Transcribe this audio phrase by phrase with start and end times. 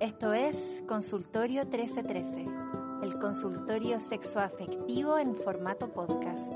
[0.00, 0.56] Esto es
[0.88, 2.46] Consultorio 1313,
[3.02, 6.50] el consultorio sexoafectivo en formato podcast.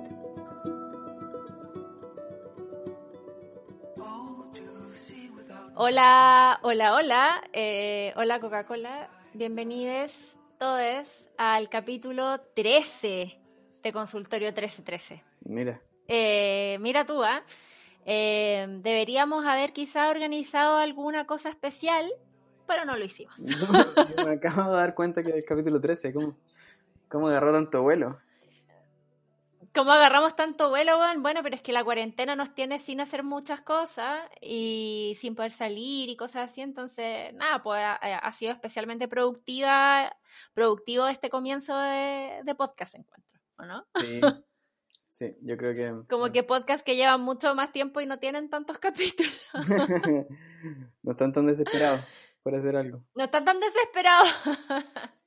[5.74, 13.38] Hola, hola, hola, eh, hola Coca-Cola, bienvenidos todos al capítulo 13
[13.82, 15.22] de Consultorio 1313.
[15.42, 15.82] Mira.
[16.08, 17.45] Eh, mira tú, ¿ah?
[18.06, 22.11] Eh, deberíamos haber quizá organizado alguna cosa especial,
[22.66, 23.38] pero no lo hicimos.
[24.24, 26.36] me acabo de dar cuenta que el capítulo 13, ¿cómo,
[27.09, 28.18] cómo agarró tanto vuelo?
[29.74, 33.60] ¿Cómo agarramos tanto vuelo, Bueno, pero es que la cuarentena nos tiene sin hacer muchas
[33.60, 40.16] cosas y sin poder salir y cosas así, entonces, nada, pues ha, sido especialmente productiva,
[40.52, 43.84] productivo este comienzo de, de podcast encuentro, ¿o no?
[43.96, 44.20] Sí,
[45.14, 46.08] Sí, yo creo que...
[46.08, 49.46] Como que podcast que llevan mucho más tiempo y no tienen tantos capítulos.
[51.05, 52.00] no están tan desesperados
[52.45, 53.03] por hacer algo.
[53.14, 54.28] No están tan desesperados.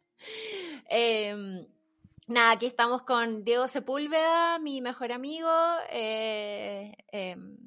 [0.89, 1.67] Em,
[2.27, 5.51] nada, aquí estamos con Diego Sepúlveda, mi mejor amigo,
[5.89, 7.57] eh, em,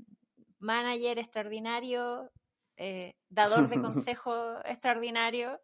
[0.59, 2.31] manager extraordinario,
[2.77, 5.61] eh, dador de consejo extraordinario.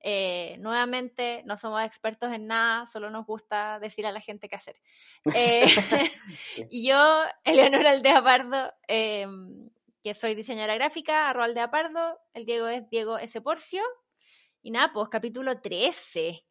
[0.00, 4.56] Eh, nuevamente, no somos expertos en nada, solo nos gusta decir a la gente qué
[4.56, 4.76] hacer.
[5.34, 5.66] Eh,
[6.70, 9.70] y yo, Eleonora Aldea Pardo, em,
[10.04, 13.40] que soy diseñadora gráfica, arroba Aldea Pardo, el Diego es Diego S.
[13.40, 13.82] Porcio.
[14.60, 16.44] Y nada, pues capítulo 13.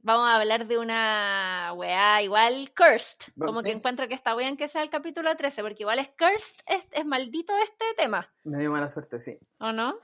[0.00, 3.32] Vamos a hablar de una weá igual cursed.
[3.38, 6.56] Como que encuentro que está bien que sea el capítulo 13, porque igual es cursed,
[6.66, 8.28] es, es maldito este tema.
[8.42, 9.38] Me dio mala suerte, sí.
[9.60, 9.94] ¿O no?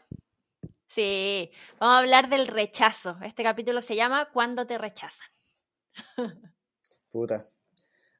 [0.86, 3.18] Sí, vamos a hablar del rechazo.
[3.22, 5.26] Este capítulo se llama Cuando te rechazan.
[7.10, 7.44] Puta.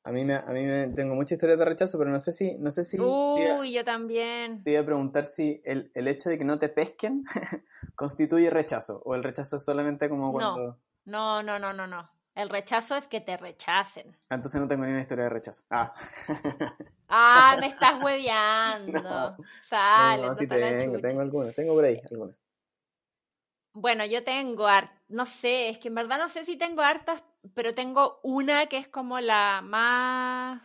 [0.08, 2.56] A mí, me, a mí me, tengo mucha historia de rechazo, pero no sé si...
[2.58, 4.64] No sé si Uy, yo también.
[4.64, 7.24] Te iba a preguntar si el, el hecho de que no te pesquen
[7.94, 10.78] constituye rechazo, o el rechazo es solamente como cuando...
[11.04, 12.10] No, no, no, no, no.
[12.34, 14.16] El rechazo es que te rechacen.
[14.30, 15.64] Ah, entonces no tengo ni una historia de rechazo.
[15.68, 15.92] Ah.
[17.08, 19.36] ah, me estás hueveando.
[19.68, 20.26] Sale.
[20.26, 22.34] No, sí tengo, tengo algunas, tengo por ahí algunas.
[23.74, 24.66] Bueno, yo tengo,
[25.08, 27.22] no sé, es que en verdad no sé si tengo hartas,
[27.54, 30.62] pero tengo una que es como la más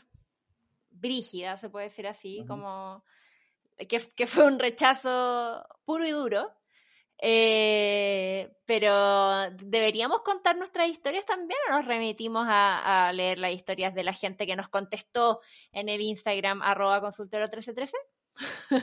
[0.92, 3.04] brígida, se puede decir así, como
[3.78, 6.52] que, que, fue un rechazo puro y duro.
[7.26, 13.94] Eh, pero deberíamos contar nuestras historias también o nos remitimos a, a, leer las historias
[13.94, 15.40] de la gente que nos contestó
[15.72, 17.96] en el Instagram arroba consultero 1313?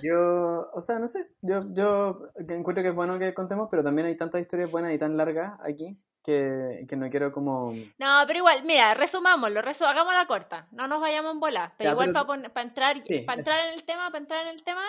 [0.03, 4.07] Yo, o sea, no sé, yo, yo encuentro que es bueno que contemos, pero también
[4.07, 7.73] hay tantas historias buenas y tan largas aquí que, que no quiero como...
[7.99, 12.13] No, pero igual, mira, resumámoslo, resu la corta, no nos vayamos en bola, pero igual
[12.13, 14.83] para entrar, para entrar en el tema, para entrar en el tema,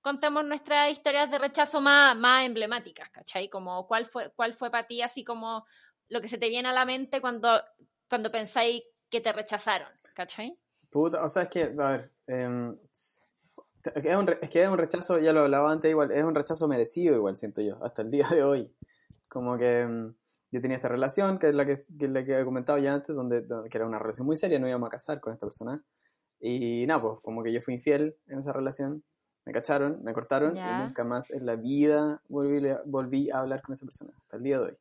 [0.00, 3.48] contemos nuestras historias de rechazo más, más emblemáticas, ¿cachai?
[3.48, 5.64] Como cuál fue, cuál fue para ti así como
[6.08, 7.62] lo que se te viene a la mente cuando,
[8.08, 10.58] cuando pensáis que te rechazaron, ¿cachai?
[10.90, 15.18] Puta, o sea, es que, a ver, eh, es, un, es que es un rechazo,
[15.18, 18.26] ya lo hablaba antes igual, es un rechazo merecido igual, siento yo, hasta el día
[18.28, 18.74] de hoy.
[19.28, 20.14] Como que mm,
[20.52, 23.16] yo tenía esta relación, que es la que, que, la que he comentado ya antes,
[23.16, 25.82] donde, que era una relación muy seria, no íbamos a casar con esta persona.
[26.38, 29.02] Y nada, pues como que yo fui infiel en esa relación,
[29.46, 33.72] me cacharon, me cortaron y nunca más en la vida volví, volví a hablar con
[33.72, 34.76] esa persona, hasta el día de hoy.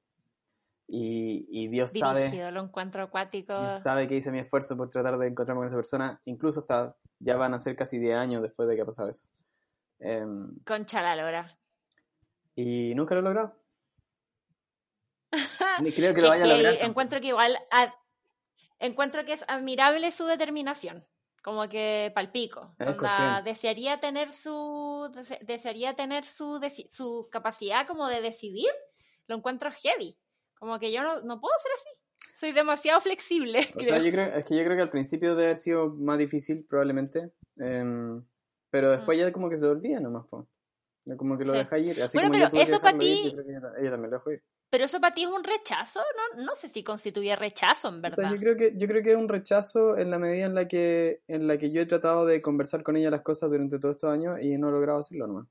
[0.88, 2.52] Y, y Dios sabe.
[2.52, 3.58] lo encuentro acuático.
[3.58, 6.98] Dios sabe que hice mi esfuerzo por tratar de encontrarme con esa persona, incluso hasta
[7.20, 9.26] ya van a ser casi 10 años después de que ha pasado eso.
[10.00, 10.26] Eh,
[10.66, 11.58] Concha la lora.
[12.56, 13.56] Y nunca lo he logrado.
[15.80, 16.78] Ni creo que lo vaya a lograr.
[16.82, 17.58] Encuentro que igual.
[18.80, 21.06] encuentro que es admirable su determinación.
[21.44, 22.76] Como que palpico.
[23.44, 25.12] desearía tener su.
[25.42, 26.60] desearía tener su,
[26.90, 28.72] su capacidad como de decidir.
[29.28, 30.18] Lo encuentro heavy.
[30.60, 31.90] Como que yo no, no puedo ser así
[32.42, 33.60] soy demasiado flexible.
[33.76, 36.18] O sea, yo creo, es que yo creo que al principio debe haber sido más
[36.18, 37.32] difícil, probablemente.
[37.58, 38.24] Em,
[38.72, 39.22] pero después mm.
[39.22, 40.48] ya como que se olvida nomás, po.
[41.18, 42.02] Como que lo deja ir.
[42.02, 43.36] Así bueno, como pero eso para ti.
[43.80, 44.44] ella, también lo dejó ir.
[44.72, 48.20] Pero eso para ti es un rechazo, no, no sé si constituye rechazo, en verdad.
[48.20, 50.56] O sea, yo creo que yo creo que es un rechazo en la medida en
[50.56, 53.80] la que en la que yo he tratado de conversar con ella las cosas durante
[53.80, 55.48] todos estos años y no he logrado hacerlo nomás.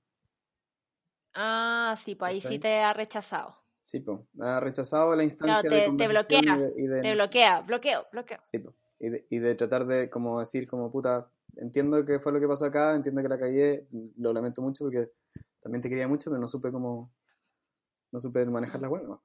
[1.34, 3.54] Ah, sí, pues ahí sí te ha rechazado.
[3.78, 8.06] Sí, pues, ha rechazado la instancia te, de te bloquea, y de, te bloquea, bloqueo,
[8.10, 8.38] bloqueo.
[8.52, 8.64] Sí,
[9.00, 12.48] y, de, y de tratar de como decir como puta, entiendo que fue lo que
[12.48, 15.10] pasó acá, entiendo que la cagué, lo lamento mucho porque
[15.60, 17.12] también te quería mucho, pero no supe cómo,
[18.12, 19.20] no supe manejar la buena.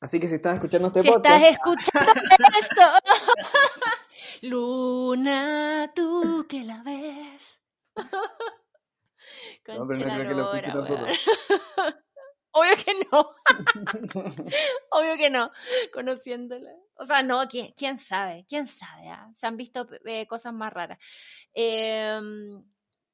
[0.00, 1.42] Así que si estás escuchando este si podcast...
[1.42, 2.12] estás escuchando
[2.60, 2.82] esto,
[4.42, 7.60] Luna, tú que la ves.
[7.96, 8.06] no,
[9.66, 11.06] pero no creo que lo escuche tampoco.
[12.56, 13.34] Obvio que no.
[14.90, 15.50] Obvio que no,
[15.92, 16.70] conociéndola.
[16.96, 18.44] O sea, no, ¿quién, quién sabe?
[18.48, 19.08] ¿Quién sabe?
[19.08, 19.28] ah?
[19.36, 20.98] Se han visto eh, cosas más raras.
[21.52, 22.62] Em,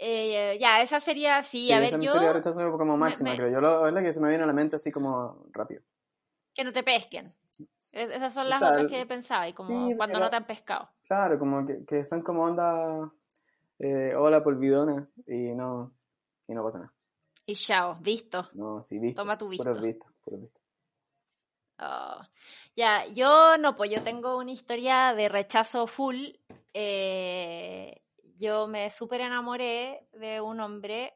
[0.01, 3.61] eh, ya, esa sería, sí, Sí, a ver, yo, teoría como máxima, me- creo yo.
[3.61, 5.83] Lo, es la que se me viene a la mente así como rápido.
[6.55, 7.33] que no te pesquen.
[7.79, 10.37] Es- Esas son O las sea, otras que pensaba, y como sí, cuando no te
[10.37, 10.89] han pescado.
[11.07, 13.13] Claro, como que, que son como onda,
[13.79, 15.93] eh, hola polvidona, y no,
[16.49, 16.93] y no pasa nada.
[17.47, 18.49] Y chao, visto.
[18.55, 19.23] No, sí, visto.
[19.23, 19.65] Toma tu visto.
[19.65, 20.63] Puros vistos, puros vistos.
[21.79, 22.21] Oh.
[22.77, 26.27] Ya, yo no, pues yo tengo una historia de rechazo full.
[26.75, 28.01] Eh,
[28.41, 31.15] yo me súper enamoré de un hombre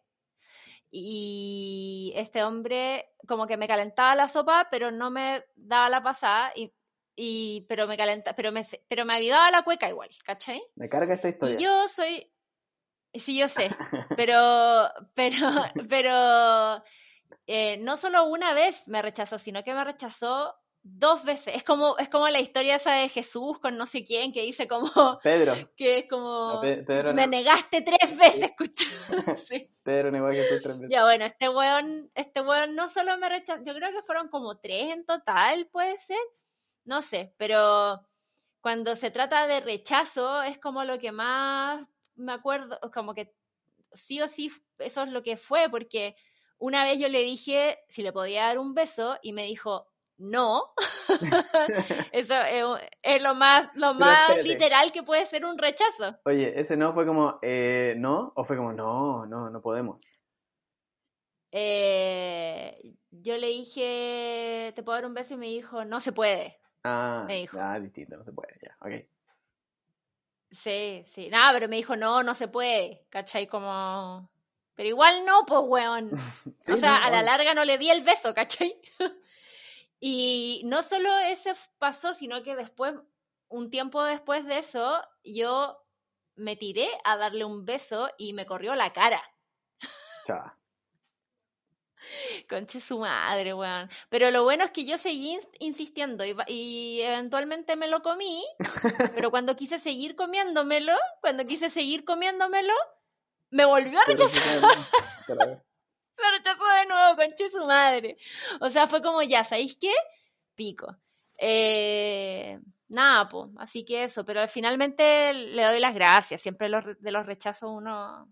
[0.91, 6.53] y este hombre como que me calentaba la sopa, pero no me daba la pasada
[6.55, 6.73] y,
[7.17, 10.63] y pero me calenta, pero me pero me ayudaba la cueca igual, ¿cachai?
[10.77, 11.59] Me carga esta historia.
[11.59, 12.31] Y yo soy,
[13.15, 13.71] sí, yo sé,
[14.17, 15.49] pero, pero,
[15.89, 16.85] pero
[17.47, 20.55] eh, no solo una vez me rechazó, sino que me rechazó
[20.87, 21.57] dos veces.
[21.57, 24.69] Es como, es como la historia esa de Jesús con no sé quién que dice
[24.69, 24.85] como
[25.23, 28.85] Pedro, que es como a Pe- Pedro, me ne- negaste tres veces, escucha.
[29.39, 29.69] Sí.
[29.83, 30.91] Pedro negó a Jesús tres veces.
[30.91, 34.59] Ya bueno, este weón, este weón no solo me rechazó, yo creo que fueron como
[34.59, 36.19] tres en total, puede ser,
[36.85, 38.07] no sé, pero
[38.61, 43.35] cuando se trata de rechazo es como lo que más me acuerdo, como que
[43.95, 46.15] sí o sí eso es lo que fue, porque
[46.59, 49.87] una vez yo le dije si le podía dar un beso y me dijo
[50.19, 50.73] no,
[52.13, 52.65] eso es,
[53.03, 56.17] es lo más, lo más literal que puede ser un rechazo.
[56.25, 58.33] Oye, ese no fue como, eh, ¿no?
[58.37, 60.21] ¿O fue como, no, no, no podemos?
[61.51, 65.35] Eh, yo le dije, ¿te puedo dar un beso?
[65.35, 66.59] Y me dijo, no se puede.
[66.83, 67.57] Ah, Me dijo.
[67.61, 69.07] ah, distinto, no se puede, ya, ok.
[70.51, 71.29] Sí, sí.
[71.29, 73.07] Nada, pero me dijo, no, no se puede.
[73.11, 73.47] ¿Cachai?
[73.47, 74.31] Como...
[74.75, 76.11] Pero igual no, pues, weón.
[76.61, 78.81] Sí, o sea, no, a la larga no le di el beso, ¿cachai?
[80.07, 82.93] y no solo ese pasó, sino que después,
[83.49, 85.79] un tiempo después de eso, yo
[86.37, 89.23] me tiré a darle un beso y me corrió la cara.
[90.27, 90.53] Chao.
[92.51, 93.89] Conche su madre, weón.
[94.11, 98.45] Pero lo bueno es que yo seguí ins- insistiendo y, eventualmente me lo comí,
[99.15, 102.75] pero cuando quise seguir comiéndomelo, cuando quise seguir comiéndomelo,
[103.49, 104.61] me volvió a Pero rechazar,
[105.27, 105.65] pero-
[106.23, 108.17] me rechazó de nuevo, conche su madre.
[108.61, 109.93] O sea, fue como ya, ¿sabéis qué?
[110.55, 110.97] Pico.
[111.39, 112.59] Eh,
[112.89, 116.41] nada, pues, así que eso, pero finalmente le doy las gracias.
[116.43, 118.29] Siempre los de los rechazos uno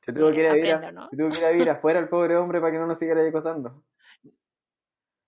[0.00, 1.08] Se tuvo que ir a vivir, a- Aprende, ¿no?
[1.10, 3.20] se tuvo que ir a vivir afuera el pobre hombre para que no nos siguiera
[3.26, 3.84] acosando.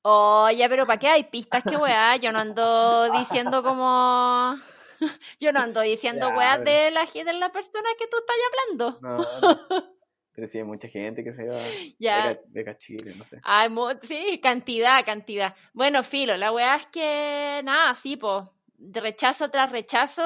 [0.04, 1.62] Oye, pero ¿para qué hay pistas?
[1.62, 2.16] ¿Qué weá?
[2.16, 4.56] Yo no ando diciendo como...
[5.40, 8.98] Yo no ando diciendo Ya, pero- de la, de la persona que tú estás hablando.
[9.00, 9.91] No, no.
[10.34, 11.62] Pero sí hay mucha gente que se va
[11.98, 12.28] Ya.
[12.28, 13.40] beca, beca Chile, no sé.
[13.44, 13.68] Ay,
[14.02, 15.54] sí, cantidad, cantidad.
[15.74, 18.44] Bueno, filo, la weá es que, nada, sí, pues,
[18.78, 20.22] rechazo tras rechazo.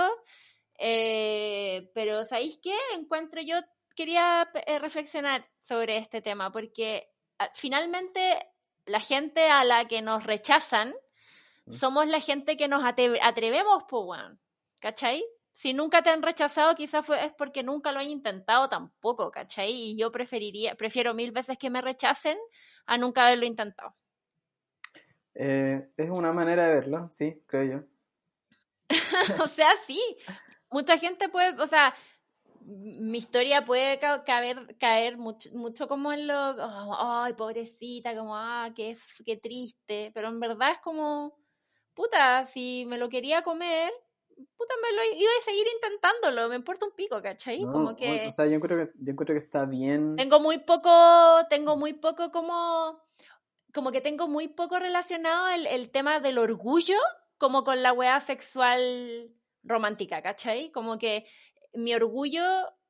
[0.79, 2.75] eh, pero, ¿sabéis qué?
[2.95, 3.57] Encuentro yo,
[3.95, 7.09] quería eh, reflexionar sobre este tema, porque
[7.39, 8.39] ah, finalmente
[8.85, 10.95] la gente a la que nos rechazan
[11.69, 11.73] Mm.
[11.73, 14.39] somos la gente que nos ate- atrevemos, pues, weón.
[14.79, 15.25] ¿Cachai?
[15.57, 19.73] Si nunca te han rechazado, quizás fue, es porque nunca lo han intentado tampoco, ¿cachai?
[19.73, 22.37] Y yo preferiría, prefiero mil veces que me rechacen
[22.85, 23.97] a nunca haberlo intentado.
[25.35, 27.85] Eh, es una manera de verlo, sí, creo yo.
[29.43, 29.99] o sea, sí.
[30.71, 31.95] Mucha gente puede, o sea,
[32.61, 38.37] mi historia puede ca- caber, caer mucho, mucho como en lo, oh, ay, pobrecita, como,
[38.37, 41.35] ah, qué, qué triste, pero en verdad es como,
[41.95, 43.91] puta, si me lo quería comer,
[44.57, 47.65] puta, me lo iba a seguir intentándolo, me importa un pico, ¿cachai?
[47.65, 50.17] No, como que O sea, yo creo que, yo encuentro que está bien.
[50.17, 50.91] tengo muy poco,
[51.49, 53.03] tengo muy poco como,
[53.73, 56.99] como que tengo muy poco relacionado el, el tema del orgullo
[57.39, 59.31] como con la weá sexual
[59.63, 60.71] romántica, ¿cachai?
[60.71, 61.27] Como que
[61.75, 62.43] mi orgullo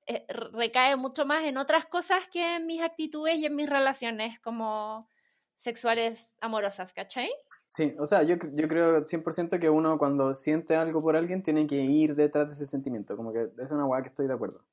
[0.06, 4.38] eh, recae mucho más en otras cosas que en mis actitudes y en mis relaciones
[4.40, 5.08] como
[5.56, 7.30] sexuales amorosas, ¿cachai?
[7.68, 11.66] Sí, o sea, yo, yo creo 100% que uno cuando siente algo por alguien tiene
[11.66, 14.64] que ir detrás de ese sentimiento, como que es una weá que estoy de acuerdo.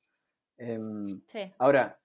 [0.58, 1.52] Em, Sí.
[1.58, 2.00] ahora,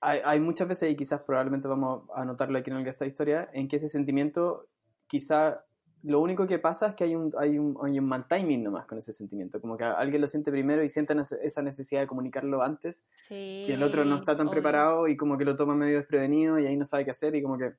[0.00, 3.68] hay, hay muchas veces, y quizás probablemente vamos a notarlo aquí en esta historia, en
[3.68, 4.66] que ese sentimiento,
[5.06, 5.64] quizá
[6.02, 8.84] lo único que pasa es que hay un, hay un, hay un mal timing nomás
[8.86, 12.06] con ese sentimiento, como que alguien lo siente primero y siente nece- esa necesidad de
[12.08, 13.62] comunicarlo antes, Sí.
[13.66, 14.52] que el otro no está tan obvio.
[14.60, 17.42] preparado y como que lo toma medio desprevenido y ahí no sabe qué hacer y
[17.42, 17.72] como que...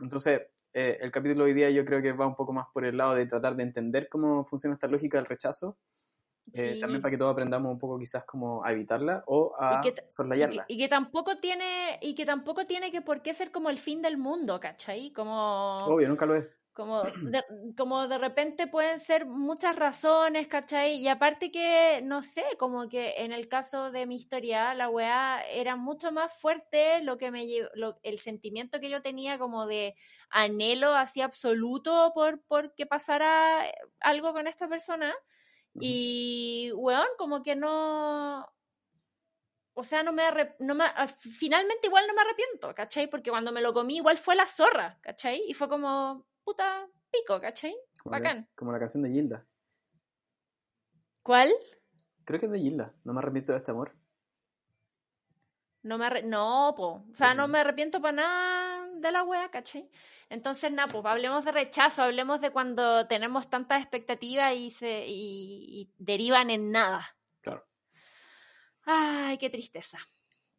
[0.00, 2.84] Entonces, eh, el capítulo de hoy día yo creo que va un poco más por
[2.84, 5.78] el lado de tratar de entender cómo funciona esta lógica del rechazo
[6.52, 6.80] eh, Sí.
[6.80, 9.92] también para que todos aprendamos un poco quizás como a evitarla o a Y que
[9.92, 10.64] t- y que, soslayarla.
[10.68, 14.02] y que tampoco tiene y que tampoco tiene que por qué ser como el fin
[14.02, 15.12] del mundo, ¿cachai?
[15.12, 16.46] Como Obvio, nunca lo es.
[16.80, 17.44] Como de,
[17.76, 20.94] como de repente pueden ser muchas razones, ¿cachai?
[20.96, 25.42] Y aparte que, no sé, como que en el caso de mi historia, la weá
[25.42, 27.44] era mucho más fuerte lo que me
[27.74, 29.94] lo- el sentimiento que yo tenía como de
[30.30, 35.14] anhelo así absoluto por, por que pasara eh, algo con esta persona.
[35.78, 38.46] Y, weón, como que no...
[39.74, 40.22] O sea, no me,
[40.60, 43.08] no me- al- finalmente igual no me arrepiento, ¿cachai?
[43.08, 45.42] Porque cuando me lo comí igual fue la zorra, ¿cachai?
[45.48, 47.76] Y fue como, puta, pico, ¿cachai?
[48.02, 48.48] Como, la, Bacán.
[48.56, 49.46] como la canción de Gilda.
[51.22, 51.52] ¿Cuál?
[52.24, 52.94] Creo que es de Gilda.
[53.04, 53.94] No me arrepiento de este amor.
[55.82, 57.04] No me arre- No, po.
[57.10, 59.88] O sea, no me arrepiento para nada de la wea, ¿cachai?
[60.28, 65.82] Entonces, nada, pues hablemos de rechazo, hablemos de cuando tenemos tantas expectativas y se y,
[65.82, 67.16] y derivan en nada.
[67.40, 67.64] Claro.
[68.84, 69.98] Ay, qué tristeza.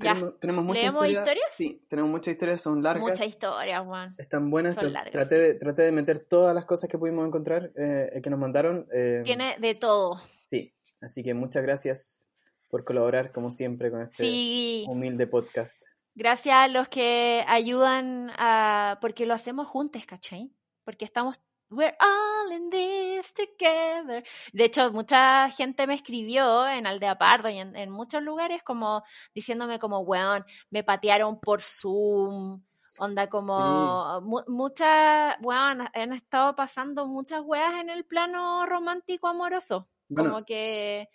[0.02, 1.28] Tenemos, tenemos muchas ¿Leemos historias.
[1.28, 1.54] historias?
[1.56, 3.02] Sí, tenemos muchas historias, son largas.
[3.04, 4.16] Mucha historia, Juan.
[4.18, 4.76] Están buenas.
[4.76, 8.30] Son largas, traté, de, traté de meter todas las cosas que pudimos encontrar eh, que
[8.30, 8.88] nos mandaron.
[8.94, 10.22] eh, Tiene de todo.
[10.50, 12.28] Sí, así que muchas gracias
[12.70, 14.86] por colaborar como siempre con este Sí.
[14.88, 15.84] humilde podcast.
[16.16, 18.98] Gracias a los que ayudan a.
[19.02, 20.54] Porque lo hacemos juntos, ¿cachai?
[20.84, 21.40] Porque estamos.
[21.72, 24.24] We're all in this together.
[24.52, 29.04] De hecho, mucha gente me escribió en Aldea Pardo y en, en muchos lugares como
[29.34, 32.62] diciéndome como, weón, me patearon por Zoom.
[33.00, 39.88] Onda como mu- muchas, weón, han estado pasando muchas weas en el plano romántico amoroso.
[40.10, 41.08] Bueno, como que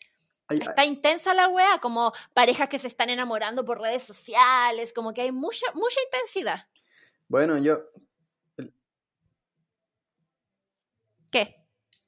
[0.49, 5.13] hay- está intensa la wea, como parejas que se están enamorando por redes sociales, como
[5.13, 6.67] que hay mucha, mucha intensidad.
[7.29, 7.79] bueno, yo
[11.31, 11.57] ¿Qué?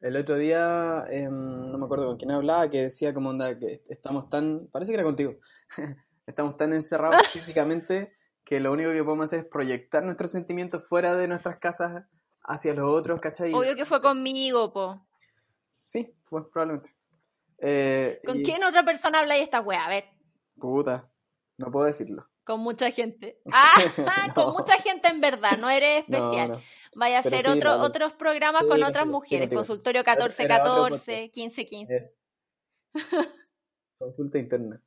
[0.01, 3.83] El otro día, em, no me acuerdo con quién hablaba, que decía como onda que
[3.89, 5.35] estamos tan, parece que era contigo,
[6.27, 8.15] estamos tan encerrados físicamente
[8.45, 12.05] que lo único que podemos hacer es proyectar nuestros sentimientos fuera de nuestras casas
[12.45, 13.53] hacia los otros, ¿cachai?
[13.53, 15.07] Obvio que fue conmigo, po.
[15.75, 16.95] Sí, pues probablemente.
[17.59, 19.85] Eh, ¿Con y- quién otra persona habla de esta wea?
[19.85, 20.05] A ver,
[20.59, 21.11] Puta,
[21.59, 22.27] no puedo decirlo.
[22.45, 23.39] con mucha gente.
[23.53, 24.35] Ah, No.
[24.35, 26.49] con mucha gente en verdad, no eres No, especial.
[26.53, 26.61] no.
[26.95, 31.31] Vaya a hacer sí, otro, otros programas Sí, con otras mujeres, consultorio Era otro 1414,
[31.35, 31.95] 1515.
[31.97, 32.19] Es
[33.99, 34.81] consulta interna.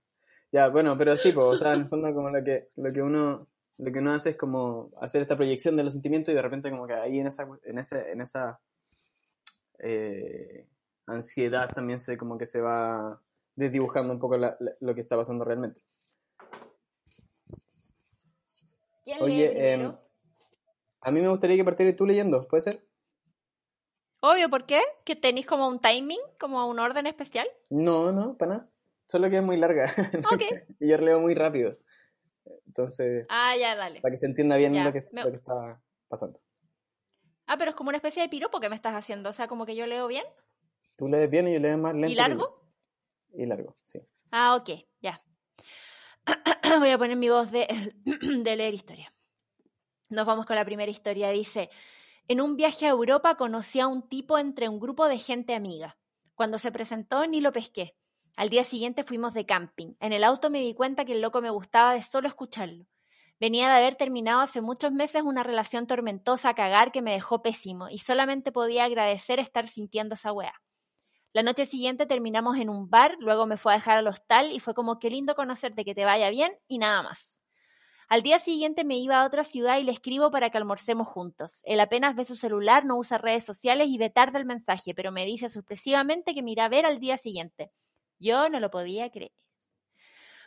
[0.52, 3.02] Ya, bueno, pero sí, pues, o sea, en el fondo como lo que, lo que
[3.02, 6.42] uno, lo que uno hace es como hacer esta proyección de los sentimientos y de
[6.42, 8.60] repente como que ahí en esa, en ese, en esa
[9.80, 10.68] eh,
[11.08, 13.22] ansiedad también se como que se va
[13.56, 15.82] desdibujando un poco la- la- lo que está pasando realmente.
[19.04, 20.11] ¿Quién Oye, lee primero?
[21.02, 22.88] A mí me gustaría que partieras tú leyendo, ¿puede ser?
[24.20, 24.82] Obvio, ¿por qué?
[25.04, 27.48] ¿Que tenéis como un timing, como un orden especial?
[27.70, 28.70] No, no, para nada.
[29.08, 29.88] Solo que es muy larga.
[30.32, 30.44] Ok.
[30.80, 31.78] y yo leo muy rápido.
[32.68, 34.02] Entonces, Ah, ya, dale.
[34.02, 36.40] para que se entienda bien Ya, lo, que, me- lo que está pasando.
[37.48, 39.66] Ah, pero es como una especie de piropo que me estás haciendo, o sea, como
[39.66, 40.26] que yo leo bien.
[40.98, 42.10] Tú lees bien y yo leo más lento.
[42.10, 42.64] ¿Y largo?
[43.34, 44.00] Y largo, sí.
[44.32, 44.70] Ah, ok,
[45.02, 45.22] ya.
[46.80, 47.68] Voy a poner mi voz de,
[48.44, 49.12] de leer historia.
[50.12, 51.30] Nos vamos con la primera historia.
[51.30, 51.70] Dice,
[52.28, 55.98] en un viaje a Europa conocí a un tipo entre un grupo de gente amiga.
[56.36, 57.96] Cuando se presentó ni lo pesqué.
[58.36, 59.94] Al día siguiente fuimos de camping.
[60.02, 62.86] En el auto me di cuenta que el loco me gustaba de solo escucharlo.
[63.40, 67.42] Venía de haber terminado hace muchos meses una relación tormentosa a cagar que me dejó
[67.42, 70.54] pésimo y solamente podía agradecer estar sintiendo esa wea.
[71.32, 74.60] La noche siguiente terminamos en un bar, luego me fue a dejar al hostal y
[74.60, 77.41] fue como qué lindo conocerte, que te vaya bien y nada más.
[78.12, 81.62] Al día siguiente me iba a otra ciudad y le escribo para que almorcemos juntos.
[81.64, 85.14] Él apenas ve su celular, no usa redes sociales y ve tarde el mensaje, pero
[85.14, 87.72] me dice sorpresivamente que me irá a ver al día siguiente.
[88.20, 89.32] Yo no lo podía creer.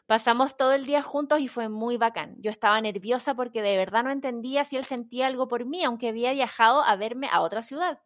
[0.05, 2.37] Pasamos todo el día juntos y fue muy bacán.
[2.39, 6.11] Yo estaba nerviosa porque de verdad no entendía si él sentía algo por mí, aunque
[6.11, 7.99] había viajado a verme a otra ciudad.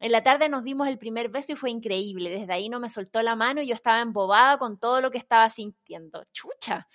[0.00, 2.30] En la tarde nos dimos el primer beso y fue increíble.
[2.30, 5.18] Desde ahí no me soltó la mano y yo estaba embobada con todo lo que
[5.18, 6.24] estaba sintiendo.
[6.32, 6.88] ¡Chucha!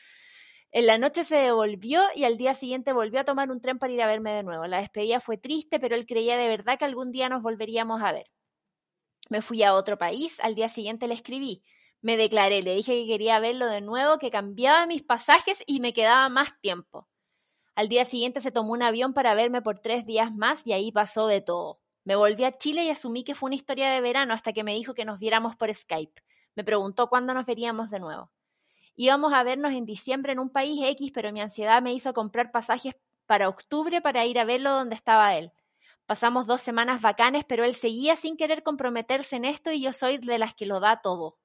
[0.71, 3.93] En la noche se devolvió y al día siguiente volvió a tomar un tren para
[3.93, 4.67] ir a verme de nuevo.
[4.67, 8.11] La despedida fue triste, pero él creía de verdad que algún día nos volveríamos a
[8.11, 8.27] ver.
[9.29, 11.63] Me fui a otro país, al día siguiente le escribí.
[12.01, 15.93] Me declaré, le dije que quería verlo de nuevo, que cambiaba mis pasajes y me
[15.93, 17.07] quedaba más tiempo.
[17.75, 20.91] Al día siguiente se tomó un avión para verme por tres días más y ahí
[20.91, 21.79] pasó de todo.
[22.03, 24.75] Me volví a Chile y asumí que fue una historia de verano hasta que me
[24.75, 26.21] dijo que nos viéramos por Skype.
[26.55, 28.31] Me preguntó cuándo nos veríamos de nuevo.
[29.01, 32.51] Íbamos a vernos en diciembre en un país X, pero mi ansiedad me hizo comprar
[32.51, 35.53] pasajes para octubre para ir a verlo donde estaba él.
[36.05, 40.17] Pasamos dos semanas bacanes, pero él seguía sin querer comprometerse en esto y yo soy
[40.17, 41.37] de las que lo da todo.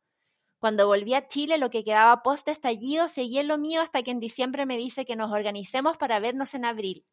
[0.58, 4.10] Cuando volví a Chile, lo que quedaba post estallido, seguí en lo mío hasta que
[4.10, 7.06] en diciembre me dice que nos organicemos para vernos en abril.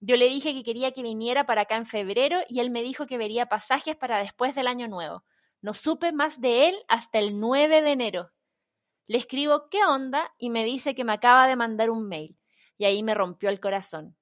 [0.00, 3.06] Yo le dije que quería que viniera para acá en febrero y él me dijo
[3.06, 5.22] que vería pasajes para después del año nuevo.
[5.62, 8.30] No supe más de él hasta el 9 de enero.
[9.10, 12.38] Le escribo qué onda y me dice que me acaba de mandar un mail.
[12.78, 14.16] Y ahí me rompió el corazón.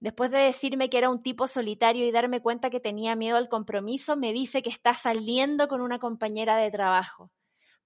[0.00, 3.48] Después de decirme que era un tipo solitario y darme cuenta que tenía miedo al
[3.48, 7.30] compromiso, me dice que está saliendo con una compañera de trabajo.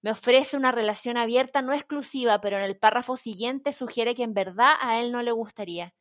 [0.01, 4.33] Me ofrece una relación abierta no exclusiva, pero en el párrafo siguiente sugiere que en
[4.33, 5.93] verdad a él no le gustaría.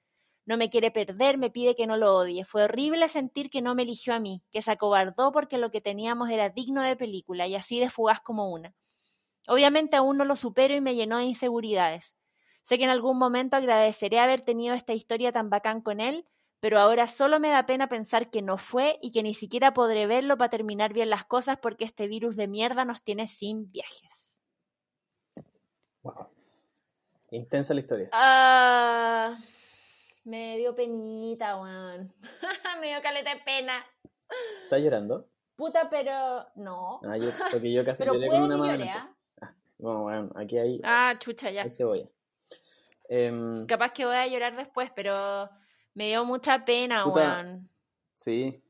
[0.46, 2.46] No me quiere perder, me pide que no lo odie.
[2.46, 5.82] Fue horrible sentir que no me eligió a mí, que se acobardó porque lo que
[5.82, 8.74] teníamos era digno de película y así de fugaz como una.
[9.46, 12.14] Obviamente aún no lo supero y me llenó de inseguridades.
[12.64, 16.26] Sé que en algún momento agradeceré haber tenido esta historia tan bacán con él,
[16.58, 20.06] pero ahora solo me da pena pensar que no fue y que ni siquiera podré
[20.06, 24.40] verlo para terminar bien las cosas porque este virus de mierda nos tiene sin viajes.
[26.02, 26.28] Wow.
[27.30, 28.08] Intensa la historia.
[28.12, 29.38] Ah.
[30.24, 32.12] Me dio penita, weón.
[32.80, 33.74] me dio caleta de pena.
[34.64, 35.26] ¿Estás llorando?
[35.54, 37.00] Puta, pero no.
[37.04, 39.15] Ah, yo, porque yo casi lloré con una mano.
[39.84, 40.80] Ah, bueno, aquí hay.
[40.84, 41.62] Ah, chucha, ya.
[41.62, 42.08] Hay cebolla.
[43.08, 45.48] Em, Capaz que voy a llorar después, pero
[45.94, 47.68] me dio mucha pena, weón.
[48.14, 48.62] Sí.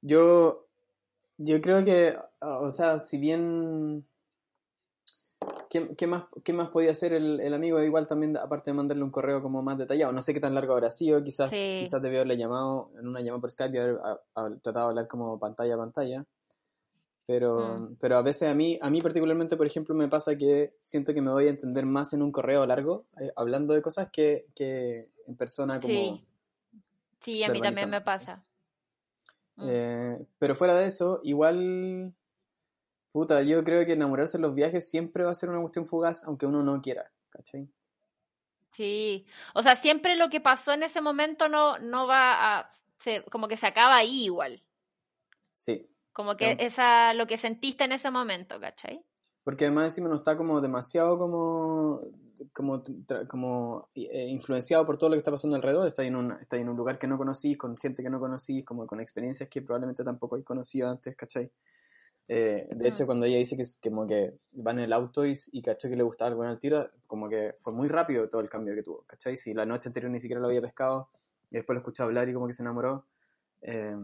[0.00, 0.68] Yo.
[1.38, 2.16] Yo creo que.
[2.40, 4.06] O sea, si bien
[5.68, 7.82] ¿Qué, más, ¿Qué más podía hacer el, amigo?
[7.82, 10.12] Igual también, aparte de mandarle un correo como más detallado.
[10.12, 13.40] No sé qué tan largo habrá sido, quizás, quizás debió haberle llamado en una llamada
[13.40, 13.98] por Skype y haber,
[14.62, 16.24] tratado de hablar como pantalla a pantalla.
[17.26, 17.96] Pero, mm.
[17.98, 21.20] pero a veces a mí, a mí particularmente, por ejemplo, me pasa que siento que
[21.20, 25.10] me voy a entender más en un correo largo, eh, hablando de cosas, que, que
[25.26, 25.92] en persona como...
[25.92, 26.24] Sí,
[27.20, 28.44] sí a mí también me pasa.
[29.56, 29.68] Mm.
[29.68, 32.14] Eh, pero fuera de eso, igual
[33.16, 36.24] Puta, yo creo que enamorarse en los viajes siempre va a ser una cuestión fugaz,
[36.24, 37.66] aunque uno no quiera, ¿cachai?
[38.72, 42.70] Sí, o sea, siempre lo que pasó en ese momento no, no va a,
[43.30, 44.62] como que se acaba ahí igual.
[45.54, 45.88] Sí.
[46.16, 49.04] Como que esa, lo que sentiste en ese momento, ¿cachai?
[49.44, 52.00] Porque además encima no está como demasiado como,
[52.54, 52.82] como,
[53.28, 56.70] como eh, influenciado por todo lo que está pasando alrededor, está en, un, está en
[56.70, 60.04] un lugar que no conocí, con gente que no conocí, como con experiencias que probablemente
[60.04, 61.52] tampoco he conocido antes, ¿cachai?
[62.28, 65.60] Eh, de hecho, cuando ella dice que, como que va en el auto y, y
[65.60, 68.48] cachó que le gustaba algo en el tiro, como que fue muy rápido todo el
[68.48, 69.36] cambio que tuvo, ¿cachai?
[69.36, 71.10] Si la noche anterior ni siquiera lo había pescado
[71.50, 73.04] y después lo escuchó hablar y como que se enamoró,
[73.60, 73.94] eh,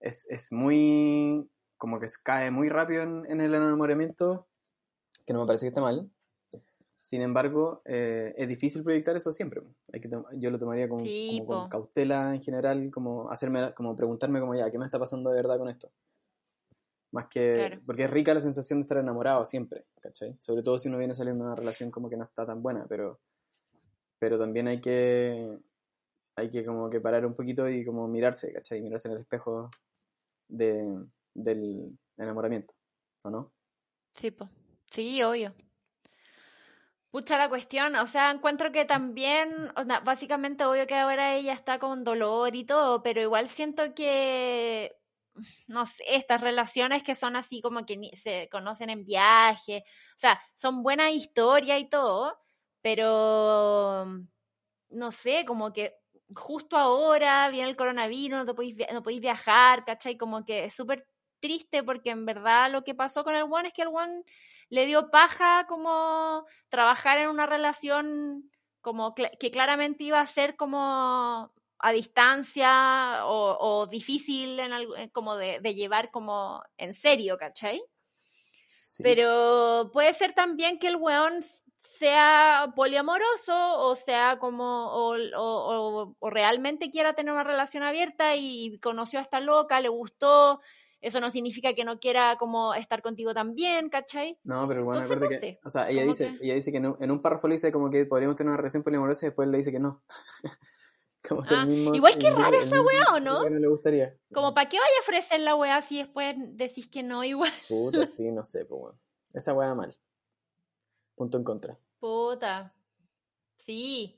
[0.00, 4.46] es, es, muy, como que cae muy rápido en, el enamoramiento,
[5.26, 6.10] que no me parece que esté mal.
[7.00, 9.62] Sin embargo, eh, es difícil proyectar eso siempre.
[9.92, 14.40] Hay que yo lo tomaría como, como con cautela en general, como hacerme, como preguntarme
[14.40, 15.92] como ya, ¿qué me está pasando de verdad con esto?
[17.12, 17.80] Más que.
[17.86, 20.36] Porque es rica la sensación de estar enamorado siempre, ¿cachai?
[20.38, 22.86] Sobre todo si uno viene saliendo de una relación como que no está tan buena,
[22.88, 23.20] pero.
[24.18, 25.58] Pero también hay que.
[26.36, 28.82] Hay que como que parar un poquito y como mirarse, ¿cachai?
[28.82, 29.70] Mirarse en el espejo
[30.48, 31.04] de,
[31.34, 32.74] del enamoramiento,
[33.24, 33.52] ¿o no?
[34.12, 34.50] Sí, pues.
[34.86, 35.54] Sí, obvio.
[37.10, 39.72] Pucha la cuestión, o sea, encuentro que también,
[40.04, 44.96] básicamente obvio que ahora ella está con dolor y todo, pero igual siento que
[45.66, 49.84] no sé, estas relaciones que son así como que se conocen en viaje,
[50.16, 52.38] o sea, son buena historia y todo,
[52.82, 54.06] pero
[54.90, 55.96] no sé, como que
[56.34, 60.16] justo ahora viene el coronavirus, no, podéis, no podéis viajar, ¿cachai?
[60.16, 61.06] Como que es súper
[61.40, 64.22] triste porque en verdad lo que pasó con el One es que el One
[64.68, 71.52] le dio paja como trabajar en una relación como que claramente iba a ser como
[71.78, 77.82] a distancia o, difícil en eh, como de, llevar como en serio, ¿cachai?
[79.02, 81.40] Pero puede ser también que el weón
[81.86, 85.16] sea poliamoroso o sea como o,
[86.20, 90.60] o, realmente quiera tener una relación abierta y conoció a esta loca, le gustó,
[91.00, 94.38] eso no significa que no quiera como estar contigo también, ¿cachai?
[94.44, 97.22] No, pero bueno, que, o sea, ella dice, ella dice que en un, en un
[97.22, 99.80] párrafo le dice como que podríamos tener una relación poliamorosa y después le dice que
[99.80, 100.02] no.
[101.48, 103.48] Ah, igual que rara esa weá, ¿o no?
[103.48, 104.16] no le gustaría.
[104.32, 107.50] Como, ¿para qué vaya a ofrecer la weá si después decís que no igual?
[107.68, 108.98] Puta, sí, no sé, pues bueno.
[109.34, 109.92] Esa weá mal.
[111.16, 111.78] Punto en contra.
[111.98, 112.72] Puta.
[113.56, 114.16] Sí.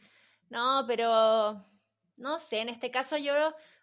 [0.51, 1.65] No, pero.
[2.17, 3.33] No sé, en este caso yo.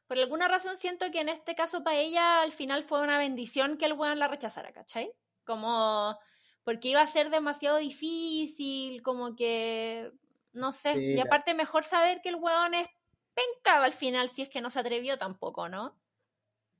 [0.07, 3.77] Por alguna razón siento que en este caso para ella al final fue una bendición
[3.77, 5.11] que el weón la rechazara, ¿cachai?
[5.45, 6.17] Como.
[6.63, 10.11] Porque iba a ser demasiado difícil, como que.
[10.53, 10.97] No sé.
[10.97, 12.87] y aparte, mejor saber que el weón es
[13.35, 15.95] pencaba al final si es que no se atrevió tampoco, ¿no?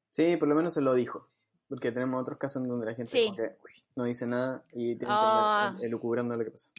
[0.09, 1.27] Sí, por lo menos se lo dijo.
[1.67, 3.25] Porque tenemos otros casos en donde la gente Sí.
[3.25, 3.57] como que
[3.95, 5.67] no dice nada y tiene que Ah.
[5.69, 6.69] andar elucubrando lo que pasa.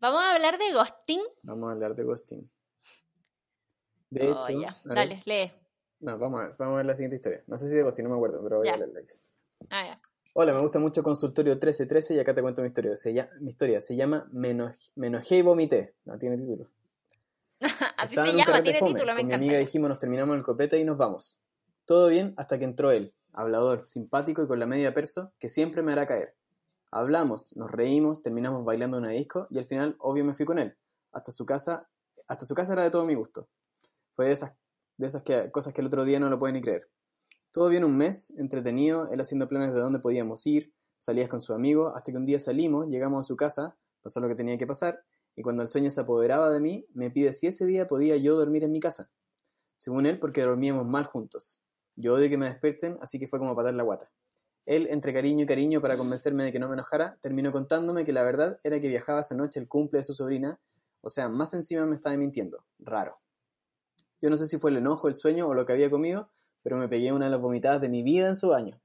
[0.00, 1.20] Vamos a hablar de ghosting.
[1.42, 2.50] Vamos a hablar de ghosting.
[4.08, 4.76] De Oh, hecho, ya.
[4.84, 5.52] Dale, lee.
[6.00, 7.44] no, vamos a ver, vamos a ver la siguiente historia.
[7.46, 8.74] No sé si de ghosting, no me acuerdo, pero voy Ya.
[8.74, 9.00] a leerla.
[9.68, 10.00] Ah, ya.
[10.32, 12.96] Hola, me gusta mucho Consultorio 1313 y acá te cuento mi historia.
[12.96, 15.94] Se llama, mi historia se llama Me enoj- me enojé y vomité.
[16.04, 16.70] No tiene título.
[17.98, 18.94] Así Estaba se llama, tiene fome.
[18.94, 21.40] título, me Con mi amiga dijimos nos terminamos el copete y nos vamos.
[21.84, 25.82] Todo bien hasta que entró él, hablador, simpático y con la media perso que siempre
[25.82, 26.36] me hará caer.
[26.90, 30.76] Hablamos, nos reímos, terminamos bailando una disco y al final, obvio, me fui con él.
[31.12, 31.88] Hasta su casa,
[32.28, 33.48] hasta su casa era de todo mi gusto.
[34.14, 34.54] Fue de esas,
[34.96, 36.88] de esas que, cosas que el otro día no lo pueden ni creer.
[37.52, 41.52] Todo bien un mes, entretenido, él haciendo planes de dónde podíamos ir, salías con su
[41.52, 44.66] amigo, hasta que un día salimos, llegamos a su casa, pasó lo que tenía que
[44.66, 45.02] pasar,
[45.34, 48.36] y cuando el sueño se apoderaba de mí, me pide si ese día podía yo
[48.36, 49.10] dormir en mi casa.
[49.76, 51.62] Según él, porque dormíamos mal juntos.
[52.00, 54.10] Yo odio que me despierten, así que fue como patar la guata.
[54.66, 58.12] Él, entre cariño y cariño para convencerme de que no me enojara, terminó contándome que
[58.12, 60.60] la verdad era que viajaba esa noche el cumple de su sobrina,
[61.00, 62.64] o sea, más encima me estaba mintiendo.
[62.78, 63.18] Raro.
[64.20, 66.30] Yo no sé si fue el enojo, el sueño o lo que había comido,
[66.62, 68.80] pero me pegué una de las vomitadas de mi vida en su baño.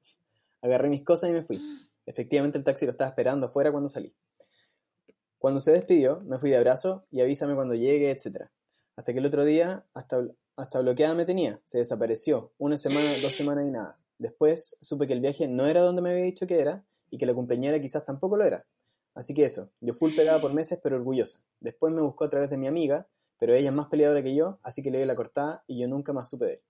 [0.62, 1.62] Agarré mis cosas y me fui.
[2.06, 4.14] Efectivamente el taxi lo estaba esperando afuera cuando salí.
[5.38, 8.50] Cuando se despidió, me fui de abrazo y avísame cuando llegue, etc.
[8.96, 10.26] Hasta que el otro día, hasta,
[10.58, 12.52] hasta bloqueada me tenía, se desapareció.
[12.58, 14.00] Una semana, dos semanas y nada.
[14.18, 17.26] Después supe que el viaje no era donde me había dicho que era y que
[17.26, 18.66] la cumpleañera quizás tampoco lo era.
[19.14, 21.40] Así que eso, yo full pegada por meses pero orgullosa.
[21.60, 24.60] Después me buscó a través de mi amiga, pero ella es más peleadora que yo,
[24.64, 26.62] así que le di la cortada y yo nunca más supe de él.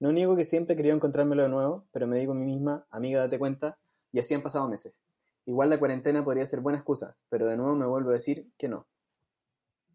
[0.00, 3.20] No niego que siempre quería encontrármelo de nuevo, pero me digo a mí misma, amiga,
[3.20, 3.78] date cuenta,
[4.12, 5.00] y así han pasado meses.
[5.46, 8.68] Igual la cuarentena podría ser buena excusa, pero de nuevo me vuelvo a decir que
[8.68, 8.86] no.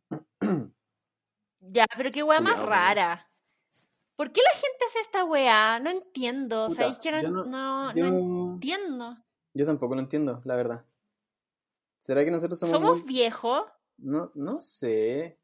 [1.61, 3.29] Ya, pero qué weá más rara.
[4.15, 5.79] ¿Por qué la gente hace esta weá?
[5.79, 6.67] No entiendo.
[6.67, 9.17] Puta, ¿Sabéis que no, yo no- no, Yo, no entiendo?
[9.53, 10.85] yo tampoco lo entiendo, la verdad.
[11.97, 12.73] ¿Será que nosotros somos...
[12.73, 13.63] ¿Somos muy- viejos?
[13.97, 15.39] No, no sé.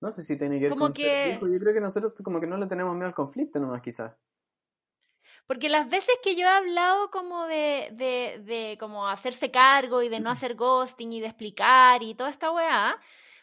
[0.00, 1.48] No sé si tiene que ver Como con ser que- viejo.
[1.48, 4.14] Yo creo que nosotros como que no le tenemos miedo al conflicto nomás, quizás.
[5.46, 10.08] Porque las veces que yo he hablado como de, de, de como hacerse cargo y
[10.08, 12.98] de no hacer ghosting y de explicar y toda esta weá,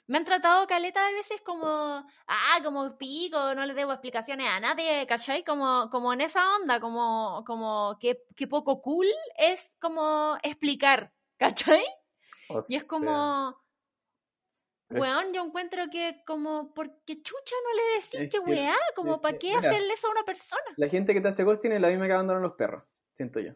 [0.08, 4.60] me han tratado caleta de veces como, ah, como pico, no le debo explicaciones a
[4.60, 5.44] nadie, ¿cachai?
[5.44, 11.84] Como, como en esa onda, como, como que, que poco cool es como explicar, ¿cachai?
[12.50, 13.56] O Y es como,
[14.90, 19.22] weón, yo encuentro que como, porque chucha no le decís Es que que- weá, como
[19.22, 19.60] para qué mira.
[19.60, 20.62] hacerle eso a una persona.
[20.78, 23.54] La gente que te hace ghosting es la misma que abandonan los perros, siento yo.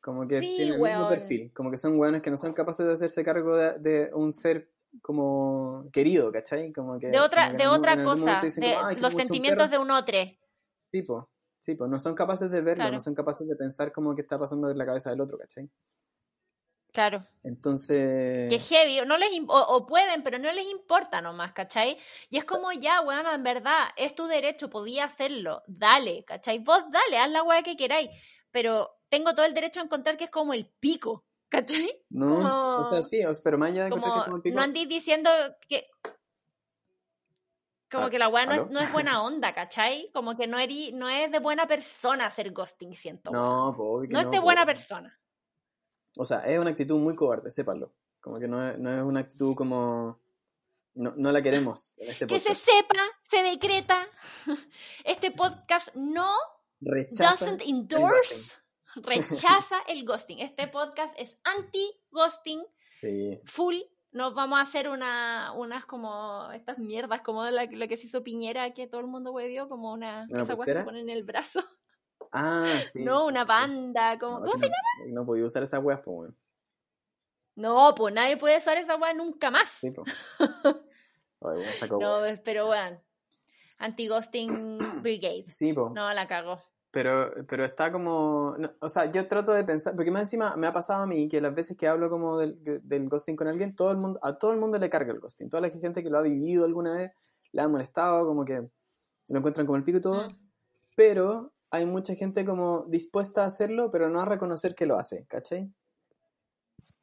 [0.00, 1.52] Como que Sí, tiene el mismo perfil.
[1.54, 4.71] Como que son weones que no son capaces de hacerse cargo de, de un ser
[5.00, 6.72] como querido, ¿cachai?
[6.72, 9.00] Como que, De otra, como que de otra cosa, momento dicen de como, "Ay, que
[9.02, 9.78] los sentimientos perro".
[9.78, 10.18] de un otro.
[10.92, 11.28] Sí, po.
[11.58, 12.94] Sí, pues no son capaces de verlo, Claro.
[12.94, 15.70] no son capaces de pensar como que está pasando en la cabeza del otro, ¿cachai?
[16.92, 17.26] Claro.
[17.42, 18.50] Entonces...
[18.50, 21.96] Que heavy, no les o, o pueden, pero no les importa nomás, ¿cachai?
[22.28, 26.58] Y es como ya, weón, en verdad, es tu derecho, podía hacerlo, dale, ¿cachai?
[26.58, 28.10] Vos dale, haz la weá que queráis,
[28.50, 32.02] pero tengo todo el derecho a encontrar que es como el pico, ¿cachai?
[32.10, 34.42] No, como- o sea, sí, pero más allá de encontrar que Como es como el
[34.42, 35.30] pico, no andís diciendo
[35.68, 35.86] que...
[37.90, 40.10] Como que la weá no no es buena onda, ¿cachai?
[40.14, 43.30] Como que no, eri- no es de buena persona hacer ghosting, siento.
[43.30, 44.44] No, obvio que no es de po.
[44.44, 45.20] buena persona.
[46.16, 47.92] O sea, es una actitud muy cobarde, sépanlo.
[48.20, 50.18] Como que no es, no es una actitud como...
[50.94, 52.64] No, no la queremos en este Que se podcast.
[52.64, 54.06] sepa, se decreta.
[55.04, 56.34] Este podcast no
[56.80, 58.56] Rechaza doesn't endorse,
[58.96, 60.40] rechaza el ghosting.
[60.40, 63.76] Este podcast es anti-ghosting, Sí, full.
[64.12, 68.22] Nos vamos a hacer una, unas como estas mierdas, como la, lo que se hizo
[68.22, 71.22] Piñera, que todo el mundo huevió, como una, ¿Una esa que se pone en el
[71.22, 71.60] brazo.
[72.30, 73.04] Ah, sí.
[73.04, 74.74] no, una banda, como, No, ¿cómo se no,
[75.08, 76.38] No podía usar esas weas, pues, weón.
[77.56, 79.68] No, pues nadie puede usar esa weá nunca más.
[79.68, 80.08] Sí, pues.
[81.90, 83.02] No, pero bueno.
[83.78, 85.46] Anti-ghosting brigade.
[85.48, 85.92] Sí, pues.
[85.92, 86.62] No, la cago.
[86.92, 88.54] Pero, pero está como.
[88.58, 89.96] no, o sea, yo trato de pensar.
[89.96, 92.62] Porque más encima me ha pasado a mí que las veces que hablo como del,
[92.62, 95.18] de- del ghosting con alguien, todo el mundo, a todo el mundo le carga el
[95.18, 95.48] ghosting.
[95.48, 97.12] Toda la gente que lo ha vivido alguna vez
[97.50, 98.56] le ha molestado, como que
[99.28, 100.28] lo encuentran como el pico y todo.
[100.28, 100.36] Mm.
[100.94, 105.24] Pero hay mucha gente como dispuesta a hacerlo, pero no a reconocer que lo hace,
[105.26, 105.72] ¿cachai?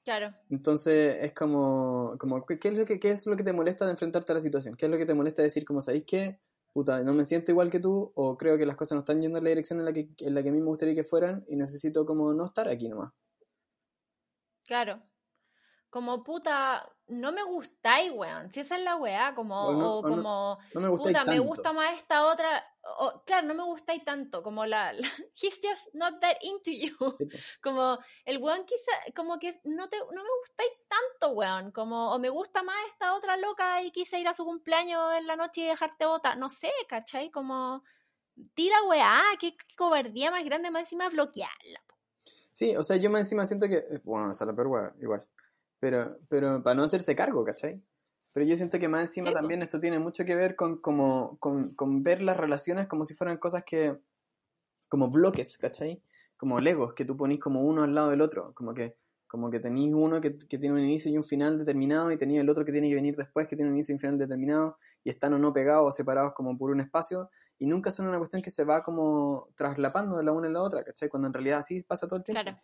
[0.04, 0.36] Claro.
[0.52, 3.86] Entonces es como, como ¿qué, qué es lo que, qué es lo que te molesta
[3.86, 4.76] de enfrentarte a la situación?
[4.76, 6.40] ¿Qué es lo que te molesta decir como, ¿sabéis qué?
[6.74, 9.38] Puta, no me siento igual que tú o creo que las cosas no están yendo
[9.38, 11.44] en la dirección en la que, en la que a mí me gustaría que fueran
[11.48, 13.12] y necesito como no estar aquí nomás.
[14.64, 15.09] Claro.
[15.90, 18.52] Como puta, no me gustáis, weón.
[18.52, 22.26] Si esa es la weá, como, O como, No me puta, me gusta más esta
[22.28, 22.64] otra.
[23.00, 24.94] o, claro, no me gustáis tanto, como la,
[25.36, 26.96] he's just not that into you,
[27.64, 32.20] como el weón quizá, como que no, te, no me gustáis tanto, weón, como, o
[32.20, 35.62] me gusta más esta otra loca y quise ir a su cumpleaños en la noche
[35.62, 37.32] y dejarte bota, no sé, ¿cachai?
[37.32, 37.84] Como,
[38.54, 41.84] tira weá, qué, cobardía más grande, más encima bloquearla.
[42.52, 45.26] Sí, o sea, yo más encima siento que, eh, bueno, esa la peor igual,
[45.80, 47.82] pero, pero para no hacerse cargo, ¿cachai?
[48.34, 51.74] Pero yo siento que más encima también esto tiene mucho que ver con, como, con,
[51.74, 53.98] con, ver las relaciones como si fueran cosas que,
[54.88, 56.02] como bloques, ¿cachai?
[56.38, 58.96] Como legos, que tú ponís como uno al lado del otro, como que,
[59.28, 62.42] como que tenéis uno que, que, tiene un inicio y un final determinado y tenéis
[62.42, 64.78] el otro que tiene que venir después que tiene un inicio y un final determinado
[65.04, 68.18] y están o no pegados o separados como por un espacio y nunca son una
[68.18, 71.10] cuestión que se va como traslapando de la una en la otra, ¿cachai?
[71.10, 72.42] Cuando en realidad así pasa todo el tiempo.
[72.42, 72.58] Claro.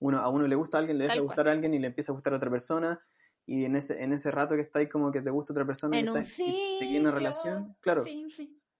[0.00, 1.88] Uno, a uno le gusta a alguien, le deja de gustar a alguien y le
[1.88, 3.00] empieza a gustar a otra persona
[3.46, 6.04] y en ese, en ese rato que estáis como que te gusta otra persona y,
[6.04, 8.04] te una relación, claro,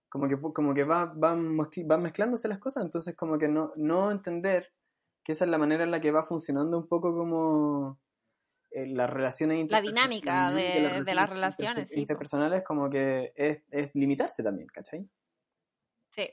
[0.09, 1.57] como que, como que va, van,
[2.01, 4.73] mezclándose las cosas, entonces como que no, no entender
[5.23, 8.01] que esa es la manera en la que va funcionando un poco como
[8.71, 14.69] eh, las relaciones La dinámica de, las relaciones, interpersonales, como que es, es limitarse también,
[14.69, 15.09] ¿cachai?
[16.11, 16.31] Sí.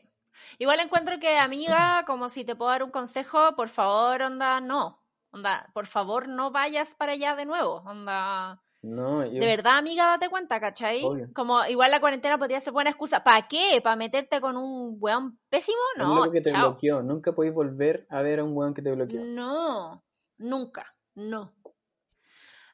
[0.58, 5.04] Igual encuentro que, amiga, como si te puedo dar un consejo, por favor, onda, no.
[5.32, 7.84] Onda, por favor, no vayas para allá de nuevo.
[7.86, 8.62] Onda.
[8.82, 11.02] No, De verdad, amiga, date cuenta, ¿cachai?
[11.34, 13.24] Como igual la cuarentena podría ser buena excusa.
[13.24, 13.82] ¿Para qué?
[13.84, 15.78] ¿Para meterte con un weón pésimo?
[15.98, 16.26] No.
[16.26, 17.02] Es que te bloqueó.
[17.02, 19.26] Nunca podéis volver a ver a un weón que te bloqueó.
[19.26, 20.04] No,
[20.38, 20.96] nunca.
[21.16, 21.54] No.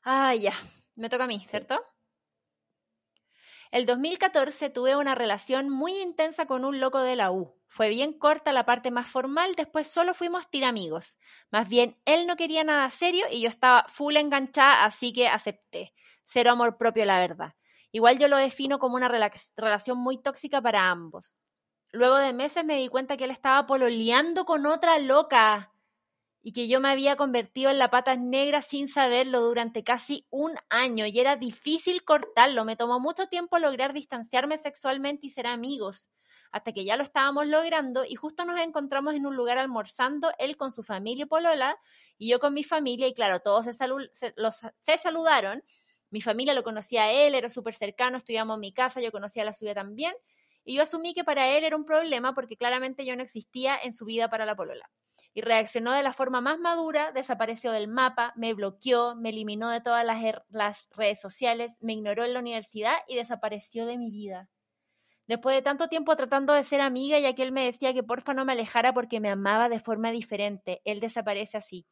[0.04, 0.54] Ah, ya.
[0.96, 1.82] Me toca a mí, ¿cierto?
[3.74, 7.60] El 2014 tuve una relación muy intensa con un loco de la U.
[7.68, 11.18] Fue bien corta la parte más formal, después solo fuimos tiramigos.
[11.50, 15.92] Más bien, él no quería nada serio y yo estaba full enganchada, así que acepté.
[16.24, 17.56] Cero amor propio, la verdad.
[17.92, 21.36] Igual yo lo defino como una relación muy tóxica para ambos.
[21.92, 25.73] Luego de meses me di cuenta que él estaba pololeando con otra loca
[26.44, 30.52] y que yo me había convertido en la patas negra sin saberlo durante casi un
[30.70, 32.66] año y era difícil cortarlo.
[32.66, 36.10] Me tomó mucho tiempo lograr distanciarme sexualmente y ser amigos
[36.52, 40.56] hasta que ya lo estábamos logrando y justo nos encontramos en un lugar almorzando, él
[40.56, 41.78] con su familia y Polola
[42.20, 45.64] y yo con mi familia y claro, todos se, se, saludaron.
[46.12, 49.42] Mi familia lo conocía a él, era súper cercano, estudiamos en mi casa, yo conocía
[49.42, 50.14] a la suya también
[50.66, 53.94] y yo asumí que para él era un problema porque claramente yo no existía en
[53.94, 54.90] su vida para la Polola.
[55.34, 59.82] Y reaccionó de la forma más madura, desapareció del mapa, me bloqueó, me eliminó de
[59.82, 64.48] todas las, redes sociales, me ignoró en la universidad y desapareció de mi vida.
[65.28, 68.34] Después de tanto tiempo tratando de ser amiga, ya que él me decía que porfa
[68.34, 71.88] no me alejara porque me amaba de forma diferente, él desaparece así.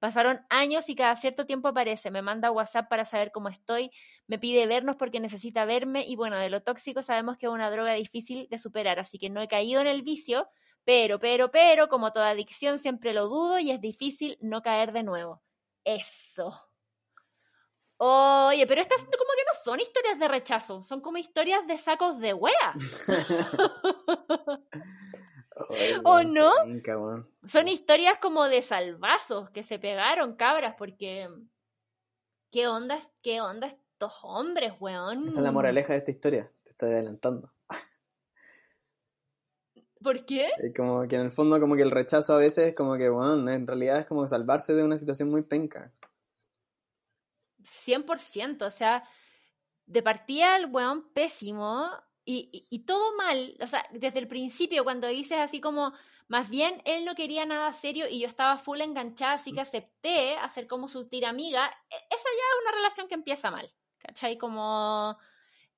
[0.00, 3.90] Pasaron años y cada cierto tiempo aparece, me manda WhatsApp para saber cómo estoy,
[4.26, 7.70] me pide vernos porque necesita verme y bueno, de lo tóxico sabemos que es una
[7.70, 10.48] droga difícil de superar, así que no he caído en el vicio,
[10.84, 15.02] pero, pero, pero, como toda adicción siempre lo dudo y es difícil no caer de
[15.02, 15.42] nuevo.
[15.84, 16.58] Eso.
[17.98, 22.18] Oye, pero estas como que no son historias de rechazo, son como historias de sacos
[22.18, 22.74] de wea.
[26.04, 26.52] ¿O no?
[27.44, 31.28] son historias como de salvazos que se pegaron, cabras, porque
[32.50, 35.28] ¿qué onda, qué onda estos hombres, weón?
[35.28, 37.52] Esa es la moraleja de esta historia, te estoy adelantando.
[40.02, 40.50] ¿Por qué?
[40.74, 43.66] Como que en el fondo como que el rechazo a veces como que, bueno, en
[43.66, 45.92] realidad es como salvarse de una situación muy penca.
[47.62, 49.04] 100%, o sea,
[49.84, 51.90] de partida el weón pésimo
[52.30, 55.92] y, y, todo mal, o sea, desde el principio cuando dices así como,
[56.28, 60.36] más bien él no quería nada serio y yo estaba full enganchada, así que acepté
[60.36, 64.38] hacer como su tira amiga, e, esa ya es una relación que empieza mal, ¿cachai?
[64.38, 65.18] Como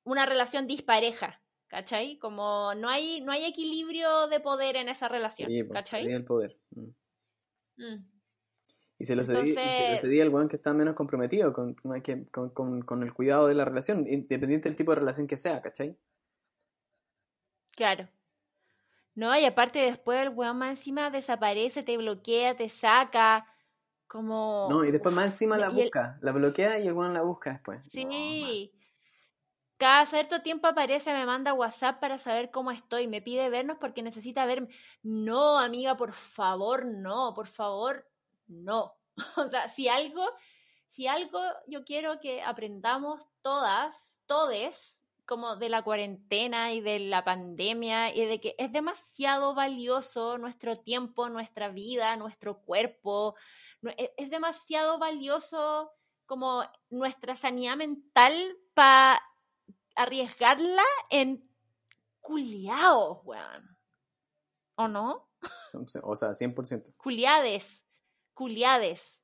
[0.05, 2.19] una relación dispareja, ¿cachai?
[2.19, 6.07] Como no hay, no hay equilibrio de poder en esa relación, sí, pues, ¿cachai?
[6.07, 6.59] el poder.
[6.71, 6.91] Mm.
[7.79, 8.13] Mm.
[8.99, 13.55] Y se lo, cedí, al weón que está menos comprometido con, con, el cuidado de
[13.55, 15.99] la relación, independiente del tipo de relación que sea, ¿cachai?
[17.83, 18.09] Claro.
[19.17, 23.45] No, y aparte después el weón más encima desaparece, te bloquea, te saca,
[24.07, 24.69] como...
[24.71, 27.85] No, y después más encima la busca, la bloquea y el weón la busca después.
[27.87, 28.73] Sí.
[29.79, 34.05] cada cierto tiempo aparece, me manda WhatsApp para saber cómo estoy, me pide vernos porque
[34.05, 34.69] necesita verme.
[35.03, 38.09] No, amiga, por favor, no, por favor,
[38.47, 38.95] no.
[39.37, 40.25] O sea, si algo,
[40.89, 47.25] si algo yo quiero que aprendamos todas, todes, como de la cuarentena y de la
[47.25, 53.37] pandemia y de que es demasiado valioso nuestro tiempo, nuestra vida, nuestro cuerpo,
[53.83, 55.93] e, es demasiado valioso
[56.27, 59.23] como nuestra sanidad mental para
[59.95, 61.49] arriesgarla en
[62.21, 63.79] culiados, weón.
[64.77, 65.29] ¿O no?
[66.03, 66.97] O sea, 100%.
[66.97, 67.85] Culiades.
[68.35, 69.21] Culiades.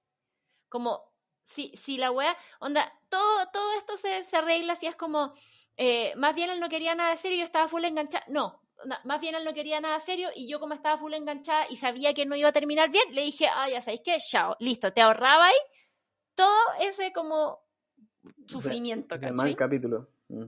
[0.69, 1.13] Como,
[1.45, 5.33] si, si la wea, onda, todo, todo esto se, se arregla si es como,
[5.79, 8.25] eh, más bien él no quería nada serio y yo estaba full enganchada.
[8.29, 8.61] No,
[9.05, 12.15] más bien él no quería nada serio y yo como estaba full enganchada y sabía
[12.15, 15.01] que no iba a terminar bien, le dije, ah, ya sabéis qué, chao, listo, te
[15.01, 15.57] ahorraba ahí
[16.35, 17.61] todo ese como
[18.47, 19.15] sufrimiento.
[19.15, 20.09] Ese, ese mal capítulo.
[20.29, 20.47] Mm.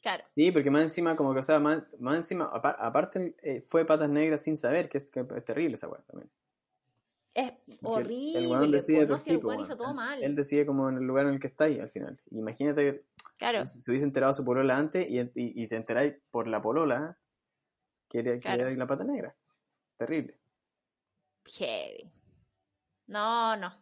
[0.00, 0.24] Claro.
[0.36, 4.08] Sí, porque más encima, como que, o sea, más, más encima, aparte eh, fue patas
[4.08, 6.30] negras sin saber, que es, que es terrible esa weá también.
[7.34, 7.52] Es
[7.82, 8.38] horrible.
[8.38, 10.22] El weón decide por tipo, hizo todo mal.
[10.22, 12.18] Él decide como en el lugar en el que está ahí al final.
[12.30, 13.04] Imagínate que
[13.38, 13.66] claro.
[13.66, 17.18] si hubiese enterado su polola antes y, y, y te enteráis por la polola
[18.08, 18.70] que era, claro.
[18.70, 19.34] la pata negra.
[19.96, 20.38] Terrible.
[21.46, 22.10] Heavy.
[23.06, 23.72] No, no.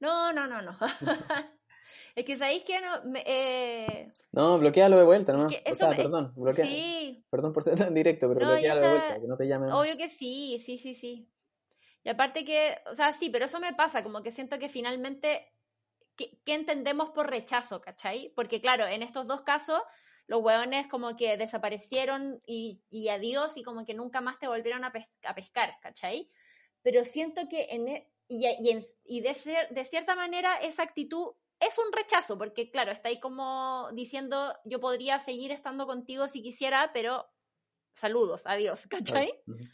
[0.00, 0.76] No, no, no, no.
[2.14, 3.04] es que sabéis que no.
[3.04, 4.10] Me, eh...
[4.32, 5.48] No, bloquealo de vuelta, ¿no?
[5.48, 5.96] Es o sea, me...
[5.96, 6.64] perdón, bloquea.
[6.64, 7.24] Sí.
[7.30, 8.90] Perdón por ser tan directo, pero no, bloquealo esa...
[8.90, 9.70] de vuelta, que no te llamen.
[9.70, 11.30] Obvio que sí, sí, sí, sí.
[12.04, 15.52] Y aparte que, o sea, sí, pero eso me pasa, como que siento que finalmente,
[16.16, 18.32] ¿qué, qué entendemos por rechazo, cachai?
[18.34, 19.80] Porque claro, en estos dos casos,
[20.26, 24.84] los hueones como que desaparecieron y, y adiós y como que nunca más te volvieron
[24.84, 26.28] a, pes a pescar, ¿cachai?
[26.82, 30.82] Pero siento que en, e y, y, en, y de, ser, de cierta manera esa
[30.82, 36.26] actitud es un rechazo, porque claro, está ahí como diciendo, yo podría seguir estando contigo
[36.26, 37.26] si quisiera, pero
[37.92, 39.32] saludos, adiós, ¿cachai?
[39.46, 39.70] Uh -huh.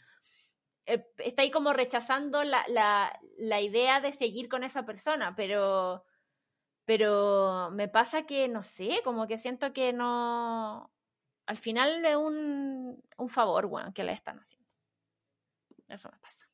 [0.85, 6.05] eh, está ahí como rechazando la, la, la, idea de seguir con esa persona, pero,
[6.85, 10.91] pero me pasa que, no sé, como que siento que no,
[11.45, 14.67] al final es un, un favor, bueno, que le están haciendo.
[15.89, 16.47] Eso me pasa.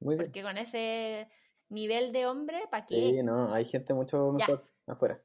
[0.00, 1.28] Muy Porque con ese
[1.68, 2.94] nivel de hombre, ¿para qué?
[2.94, 4.92] Sí, no, hay gente mucho mejor ya.
[4.92, 5.20] afuera.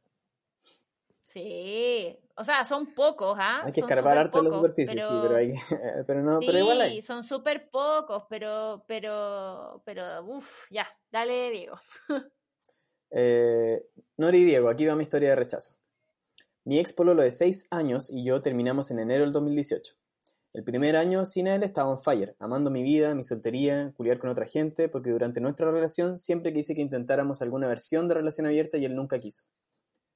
[1.27, 3.61] Sí, o sea, son pocos, ¿ah?
[3.63, 5.09] Hay que escarbar harto en la superficie, pero...
[5.09, 5.57] sí, pero, hay que...
[6.07, 7.01] pero no, sí, pero igual hay.
[7.01, 11.79] son súper pocos, pero, pero, pero, uff, ya, dale, Diego.
[13.11, 13.85] eh,
[14.17, 15.75] Nori Diego, aquí va mi historia de rechazo.
[16.63, 19.95] Mi ex pololo de 6 años y yo terminamos en enero del 2018.
[20.53, 24.29] El primer año sin él estaba on fire, amando mi vida, mi soltería, culiar con
[24.29, 28.77] otra gente, porque durante nuestra relación siempre quise que intentáramos alguna versión de relación abierta
[28.77, 29.45] y él nunca quiso.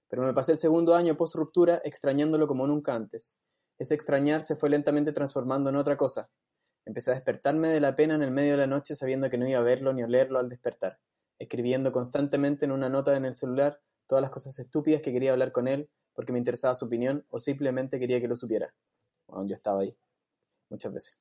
[0.10, 3.38] Pero me pasé el segundo año post ruptura extrañándolo como nunca antes.
[3.80, 6.30] Ese extrañar se fue lentamente transformando en otra cosa.
[6.86, 9.48] Empecé a despertarme de la pena en el medio de la noche sabiendo que no
[9.48, 11.00] iba a verlo ni olerlo al despertar,
[11.40, 15.52] escribiendo constantemente en una nota en el celular todas las cosas estúpidas que quería hablar
[15.52, 18.74] con él porque me interesaba su opinión o simplemente quería que lo supiera.
[19.28, 19.96] Bueno, yo estaba ahí
[20.70, 21.18] muchas veces.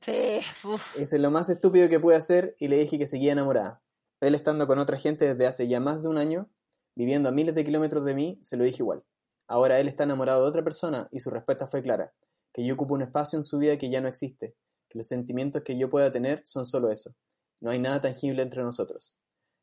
[0.00, 0.40] Sí.
[0.64, 0.96] Uf.
[0.96, 3.82] Ese es lo más estúpido que pude hacer y le dije que seguía enamorada.
[4.20, 6.50] Él estando con otra gente desde hace ya más de un año,
[6.94, 9.04] viviendo a miles de kilómetros de mí, se lo dije igual.
[9.46, 12.12] Ahora él está enamorado de otra persona y su respuesta fue clara,
[12.52, 14.54] que yo ocupo un espacio en su vida que ya no existe,
[14.88, 17.14] que los sentimientos que yo pueda tener son solo eso.
[17.60, 19.18] No hay nada tangible entre nosotros.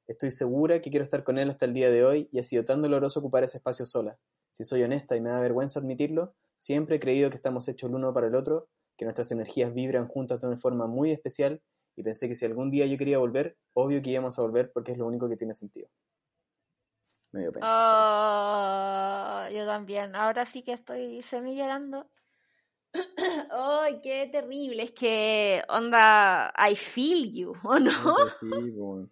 [0.08, 2.63] Estoy segura que quiero estar con él hasta el día de hoy y ha sido
[2.63, 4.20] tan doloroso ocupar ese espacio sola.
[4.52, 7.96] Si soy honesta y me da vergüenza admitirlo, siempre he creído que estamos hechos el
[7.96, 11.62] uno para el otro que nuestras energías vibran juntas de una forma muy especial
[11.96, 14.91] y pensé que si algún día yo quería volver, obvio que íbamos a volver porque
[14.91, 15.89] es lo único que tiene sentido.
[17.32, 17.65] Me dio pena.
[17.68, 20.15] Oh, yo también.
[20.15, 22.08] Ahora sí que estoy semi llorando.
[23.52, 24.84] ¡Ay, oh, qué terrible!
[24.84, 28.15] Es que, onda, I feel you, ¿o no?
[28.39, 29.10] Sí, bueno.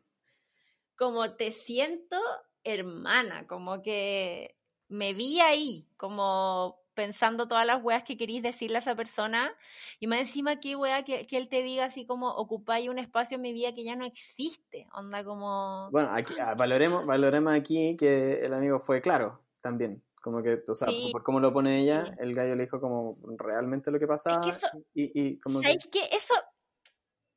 [0.96, 2.18] Como te siento
[2.64, 4.56] hermana, como que
[4.88, 9.52] me vi ahí, como pensando todas las weas que queréis decirle a esa persona
[10.00, 13.36] y más encima que wea que, que, él te diga así como ocupáis un espacio
[13.36, 15.90] en mi vida que ya no existe, onda como...
[15.92, 20.76] Bueno, aquí, ah, valoremos, valoremos aquí que el amigo fue claro también, como que, o
[20.76, 21.10] sea, sí.
[21.12, 22.12] por cómo lo pone ella, sí.
[22.20, 25.62] el gallo le dijo como realmente lo que pasaba es que eso, y, y como
[25.62, 26.02] ¿sabes que...
[26.02, 26.34] que eso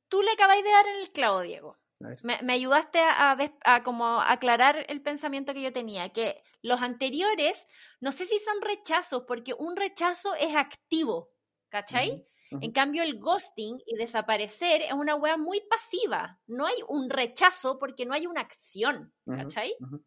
[0.08, 1.76] tú le acabáis de dar en el clavo, Diego.
[2.22, 6.82] Me, me, ayudaste a, a, a, como aclarar el pensamiento que yo tenía, que los
[6.82, 7.66] anteriores,
[8.00, 11.30] no sé si son rechazos, porque un rechazo es activo,
[11.70, 12.10] ¿cachai?
[12.10, 12.64] Uh -huh, uh -huh.
[12.64, 16.38] En cambio, el ghosting y desaparecer es una wea muy pasiva.
[16.46, 19.74] No hay un rechazo porque no hay una acción, ¿cachai?
[19.80, 20.04] Uh -huh,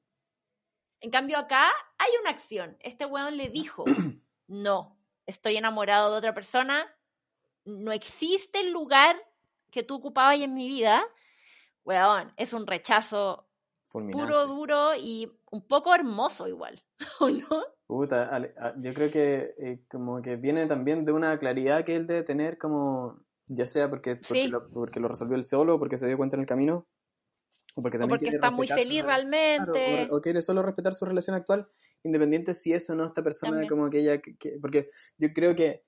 [1.01, 2.77] en cambio, acá hay una acción.
[2.81, 3.83] Este weón le dijo,
[4.47, 6.85] no, estoy enamorado de otra persona,
[7.65, 9.15] no existe el lugar
[9.71, 11.03] que tú ocupabas en mi vida,
[11.85, 13.47] weón, es un rechazo
[13.85, 14.23] Fulminante.
[14.25, 16.79] puro, duro y un poco hermoso igual,
[17.19, 17.63] ¿o no?
[17.87, 18.39] Puta,
[18.77, 22.57] yo creo que eh, como que viene también de una claridad que él debe tener
[22.59, 24.47] como, ya sea porque, porque, sí.
[24.47, 26.87] lo, porque lo resolvió él solo o porque se dio cuenta en el camino,
[27.73, 29.01] O porque, o está muy feliz.
[29.01, 30.07] Claro, realmente.
[30.11, 31.67] o, o quiere solo respetar su relación actual,
[32.03, 33.69] independiente si eso no esta persona También.
[33.69, 35.83] como que ella, que- que- porque yo creo que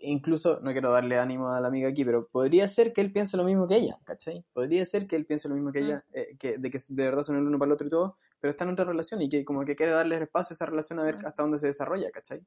[0.00, 3.36] incluso, no quiero darle ánimo a la amiga aquí, pero podría ser que él piense
[3.36, 4.44] lo mismo que ella, ¿cachai?
[4.52, 5.84] Podría ser que él piense lo mismo que Mm.
[5.84, 8.16] ella, eh, que, de que de verdad son el uno para el otro y todo,
[8.40, 10.98] pero está en otra relación y que como que quiere darle espacio a esa relación
[10.98, 11.26] a ver Mm.
[11.26, 12.40] hasta dónde se desarrolla, ¿cachai?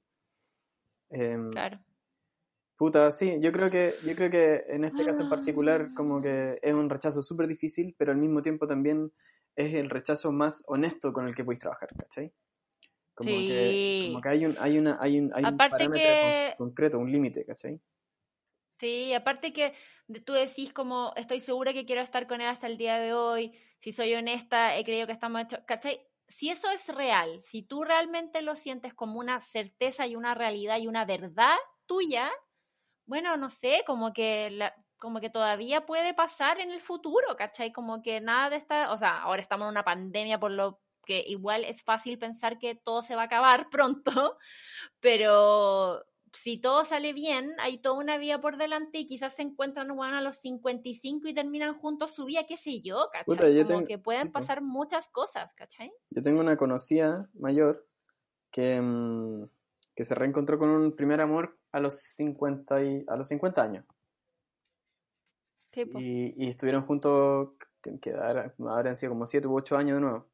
[1.10, 1.80] Em, Claro.
[2.76, 5.94] Puta, sí, yo creo que, yo creo que en este caso en particular Ah.
[5.96, 9.12] como que es un rechazo súper difícil, pero al mismo tiempo también
[9.56, 12.34] es el rechazo más honesto con el que podéis trabajar, ¿cachai?
[13.16, 13.98] Como que, Sí.
[13.98, 17.00] como que hay un, hay una, hay un, hay un Aparte parámetro que- con- concreto,
[17.00, 17.82] un límite, ¿cachai?
[18.80, 19.74] Sí, aparte que
[20.26, 23.54] tú decís como estoy segura que quiero estar con él hasta el día de hoy,
[23.80, 26.02] si soy honesta, he creído que estamos hechos, ¿cachai?
[26.28, 30.80] Si eso es real, si tú realmente lo sientes como una certeza y una realidad
[30.80, 31.56] y una verdad
[31.86, 32.32] tuya,
[33.06, 37.72] bueno, no sé, como que la, como que todavía puede pasar en el futuro, ¿cachai?
[37.74, 41.24] Como que nada de esta, o sea, ahora estamos en una pandemia por lo que
[41.28, 44.38] igual es fácil pensar que todo se va a acabar pronto,
[45.00, 49.96] pero si todo sale bien, hay toda una vida por delante y quizás se encuentran
[49.96, 53.26] bueno, a los 55 y terminan juntos su vida, qué sé yo, ¿cachai?
[53.26, 55.92] Puta, yo Como tengo- que pueden pasar muchas cosas, ¿cachai?
[56.10, 57.88] Yo tengo una conocida mayor
[58.50, 59.44] que, mm,
[59.96, 63.86] que se reencontró con un primer amor a los 50, y, a los 50 años.
[66.00, 67.50] Y, y estuvieron juntos,
[67.82, 70.28] que, que habrá- habrán sido como 7 u 8 años de nuevo.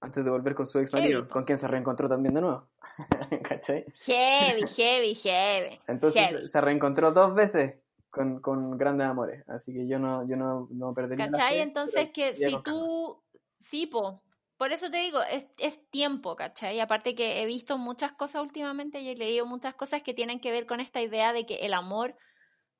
[0.00, 2.68] Antes de volver con su ex marido, Heavy, con quien se reencontró también de nuevo.
[3.42, 3.84] ¿Cachai?
[4.04, 5.80] Heavy, heavy, heavy.
[5.88, 6.48] Entonces heavy.
[6.48, 7.74] se reencontró dos veces
[8.10, 9.44] con, con grandes amores.
[9.48, 11.56] Así que yo no, yo no, no perdería ¿Cachai?
[11.56, 12.62] fe, Entonces que si calma.
[12.62, 13.22] tú,
[13.58, 14.22] sí, po,
[14.58, 16.80] por eso te digo, es, es tiempo, ¿cachai?
[16.80, 20.50] Aparte que he visto muchas cosas últimamente y he leído muchas cosas que tienen que
[20.50, 22.16] ver con esta idea de que el amor,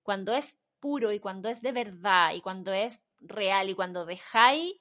[0.02, 4.74] cuando es puro y cuando es de verdad y cuando es real y cuando dejáis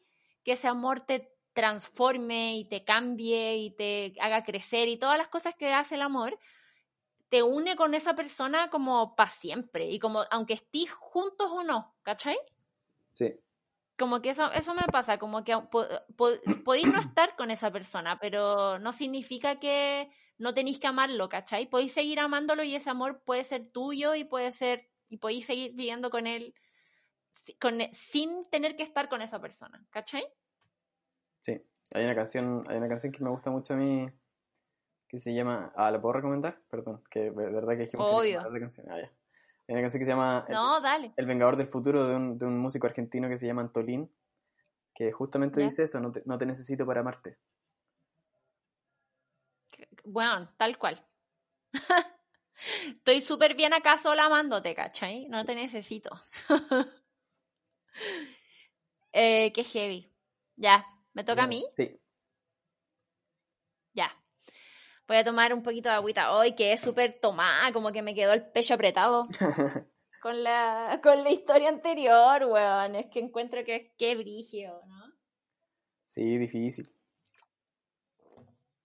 [0.43, 5.29] que ese amor te transforme y te cambie y te haga crecer y todas las
[5.29, 6.39] cosas que hace el amor,
[7.29, 11.97] te une con esa persona como para siempre y como aunque estéis juntos o no,
[12.03, 12.37] ¿cachai?
[13.13, 13.41] Sí,
[14.01, 17.71] Como que eso, eso me pasa, como que po- po- podéis no estar con esa
[17.71, 21.67] persona, pero no significa que no tenéis que amarlo, ¿cachai?
[21.67, 25.71] Podéis seguir amándolo y ese amor puede ser tuyo y puede ser, y podéis seguir
[25.73, 26.53] viviendo con él
[27.59, 30.25] con, sin tener que estar con esa persona, ¿cachai?
[31.39, 31.61] Sí.
[31.93, 34.09] Hay una canción, hay una canción que me gusta mucho a mí
[35.07, 35.71] que se llama.
[35.75, 36.61] Ah, ¿la puedo recomendar?
[36.69, 38.39] Perdón, que de verdad que dijimos que Obvio.
[38.39, 38.88] recomendar la canción.
[38.89, 39.11] Ah, ya.
[39.69, 41.13] Hay una canción que se llama El- No, dale.
[41.15, 44.11] El Vengador del Futuro de un, de un músico argentino que se llama Antolín,
[44.93, 45.65] que justamente Ya.
[45.67, 47.38] dice eso, no te, no te necesito para amarte.
[50.05, 51.05] Bueno, tal cual.
[52.88, 55.27] Estoy súper bien acá sola amándote, ¿cachai?
[55.27, 56.09] No te necesito.
[59.13, 60.05] eh, qué heavy.
[60.55, 60.85] Ya,
[61.18, 61.65] ¿me toca a mí?
[61.72, 61.99] Sí.
[63.93, 64.15] Ya.
[65.07, 68.13] Voy a tomar un poquito de agüita hoy, que es súper tomada, como que me
[68.13, 69.28] quedó el pecho apretado
[70.22, 72.93] con la, con la historia anterior, weón.
[72.93, 75.11] Es que encuentro que qué brigio, ¿no?
[76.05, 76.93] Sí, difícil.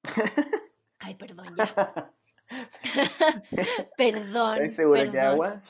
[1.01, 2.15] Ay, perdón, ya.
[3.99, 4.55] perdón.
[4.57, 5.61] ¿Estás segura que agua?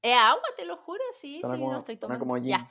[0.00, 1.02] ¿Es agua, te lo juro?
[1.20, 2.20] Sí, sí, como, no estoy tomando.
[2.20, 2.38] como.
[2.38, 2.70] Ya.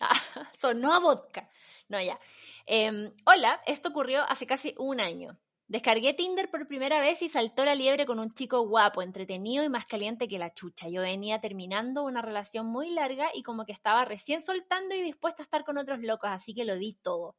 [0.56, 1.48] Sonó a vodka.
[1.88, 2.18] No, ya.
[2.66, 5.38] Em, hola, esto ocurrió hace casi un año.
[5.68, 9.68] Descargué Tinder por primera vez y saltó la liebre con un chico guapo, entretenido y
[9.68, 10.88] más caliente que la chucha.
[10.88, 15.42] Yo venía terminando una relación muy larga y como que estaba recién soltando y dispuesta
[15.42, 17.36] a estar con otros locos, así que lo di todo.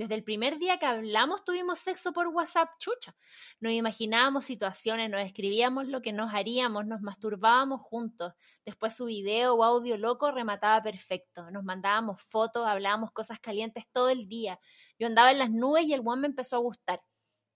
[0.00, 3.14] Desde el primer día que hablamos tuvimos sexo por WhatsApp, chucha.
[3.60, 8.32] Nos imaginábamos situaciones, nos escribíamos lo que nos haríamos, nos masturbábamos juntos.
[8.64, 11.50] Después su video o audio loco remataba perfecto.
[11.50, 14.58] Nos mandábamos fotos, hablábamos cosas calientes todo el día.
[14.98, 17.02] Yo andaba en las nubes y el one me empezó a gustar.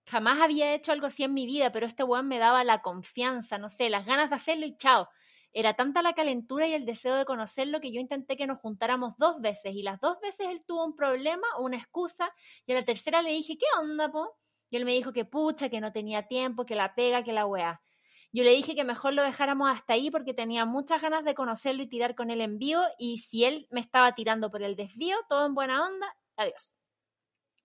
[0.06, 3.56] Jamás había hecho algo así en mi vida, pero este one me daba la confianza,
[3.56, 5.08] no sé, las ganas de hacerlo y chao.
[5.56, 9.14] Era tanta la calentura y el deseo de conocerlo que yo intenté que nos juntáramos
[9.18, 12.32] dos veces y las dos veces él tuvo un problema o una excusa
[12.66, 14.36] y a la tercera le dije, ¿qué onda, po?
[14.68, 17.46] Y él me dijo que pucha, que no tenía tiempo, que la pega, que la
[17.46, 17.80] weá.
[18.32, 21.84] Yo le dije que mejor lo dejáramos hasta ahí porque tenía muchas ganas de conocerlo
[21.84, 25.16] y tirar con él en vivo y si él me estaba tirando por el desvío,
[25.28, 26.73] todo en buena onda, adiós.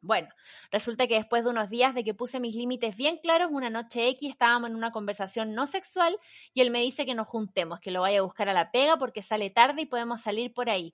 [0.01, 0.29] Bueno,
[0.71, 4.07] resulta que después de unos días de que puse mis límites bien claros, una noche
[4.09, 6.17] X estábamos en una conversación no sexual
[6.53, 8.97] y él me dice que nos juntemos, que lo vaya a buscar a la pega
[8.97, 10.93] porque sale tarde y podemos salir por ahí.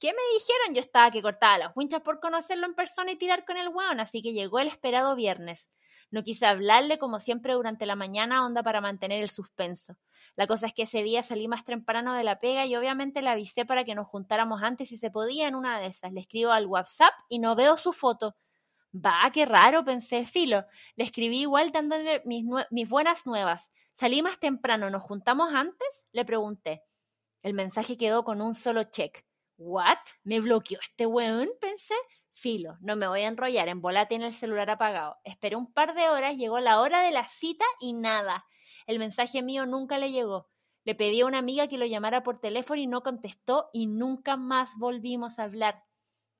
[0.00, 0.74] ¿Qué me dijeron?
[0.74, 3.98] Yo estaba que cortaba las winchas por conocerlo en persona y tirar con el weón,
[3.98, 5.68] así que llegó el esperado viernes.
[6.10, 9.96] No quise hablarle como siempre durante la mañana, onda para mantener el suspenso.
[10.38, 13.28] La cosa es que ese día salí más temprano de la pega y obviamente le
[13.28, 16.12] avisé para que nos juntáramos antes si se podía en una de esas.
[16.12, 18.36] Le escribo al WhatsApp y no veo su foto.
[18.94, 20.64] Va, qué raro, pensé, filo.
[20.94, 23.72] Le escribí igual dándole mis, mis buenas nuevas.
[23.94, 26.06] Salí más temprano, ¿nos juntamos antes?
[26.12, 26.84] Le pregunté.
[27.42, 29.26] El mensaje quedó con un solo check.
[29.56, 29.98] ¿What?
[30.22, 31.48] ¿Me bloqueó este weón?
[31.60, 31.96] Pensé.
[32.32, 35.16] Filo, no me voy a enrollar, en bola tiene el celular apagado.
[35.24, 38.46] Esperé un par de horas, llegó la hora de la cita y nada.
[38.88, 40.48] El mensaje mío nunca le llegó.
[40.82, 44.38] Le pedí a una amiga que lo llamara por teléfono y no contestó y nunca
[44.38, 45.84] más volvimos a hablar.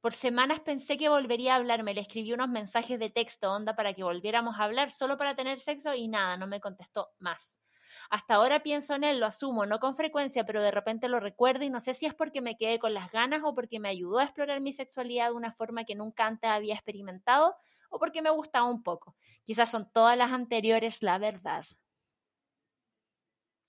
[0.00, 3.92] Por semanas pensé que volvería a hablarme, le escribí unos mensajes de texto, onda, para
[3.92, 7.58] que volviéramos a hablar solo para tener sexo y nada, no me contestó más.
[8.08, 11.66] Hasta ahora pienso en él, lo asumo, no con frecuencia, pero de repente lo recuerdo
[11.66, 14.20] y no sé si es porque me quedé con las ganas o porque me ayudó
[14.20, 17.56] a explorar mi sexualidad de una forma que nunca antes había experimentado
[17.90, 19.16] o porque me gustaba un poco.
[19.44, 21.66] Quizás son todas las anteriores la verdad.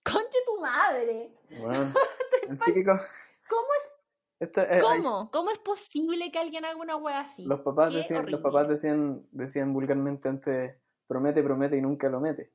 [0.04, 1.32] Conche tu madre.
[1.60, 1.94] Bueno,
[2.66, 2.98] típico.
[3.48, 3.90] ¿Cómo es
[4.42, 5.30] eh, ¿Cómo?
[5.32, 7.46] ¿Cómo es posible que alguien haga una wea así?
[7.46, 10.76] Los papás, decían, los papás decían, decían vulgarmente antes,
[11.08, 12.54] promete, promete y nunca lo mete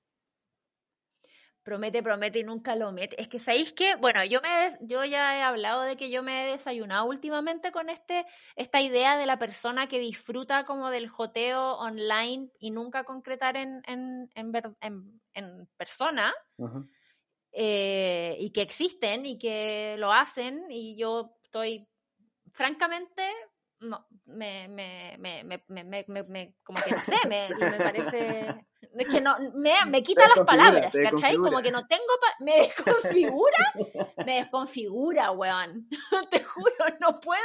[1.65, 3.21] promete, promete y nunca lo mete.
[3.21, 4.49] Es que sabéis que, bueno, yo me
[4.83, 8.25] yo ya he hablado de que yo me he desayunado últimamente con este
[8.55, 13.83] esta idea de la persona que disfruta como del joteo online y nunca concretar en,
[13.87, 16.33] en, en, en persona.
[17.57, 21.87] Eh, y que existen y que lo hacen y yo estoy
[22.53, 23.23] francamente
[23.79, 28.67] no me, me, me, me, me como que no sé me, me parece
[28.99, 31.37] es que no, me, me quita las palabras, ¿cachai?
[31.37, 32.05] Como que no tengo,
[32.41, 33.75] me desconfigura,
[34.25, 35.89] me desconfigura, weón.
[36.31, 37.43] Te juro, no puedo,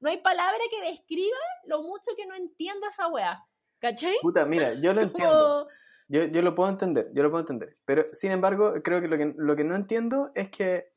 [0.00, 3.42] no hay palabra que describa lo mucho que no entiendo esa weá,
[3.78, 4.16] ¿cachai?
[4.20, 5.68] Puta, mira, yo lo entiendo.
[6.08, 7.78] Yo, yo lo puedo entender, yo lo puedo entender.
[7.84, 10.94] Pero, sin embargo, creo que lo que, lo que no entiendo es que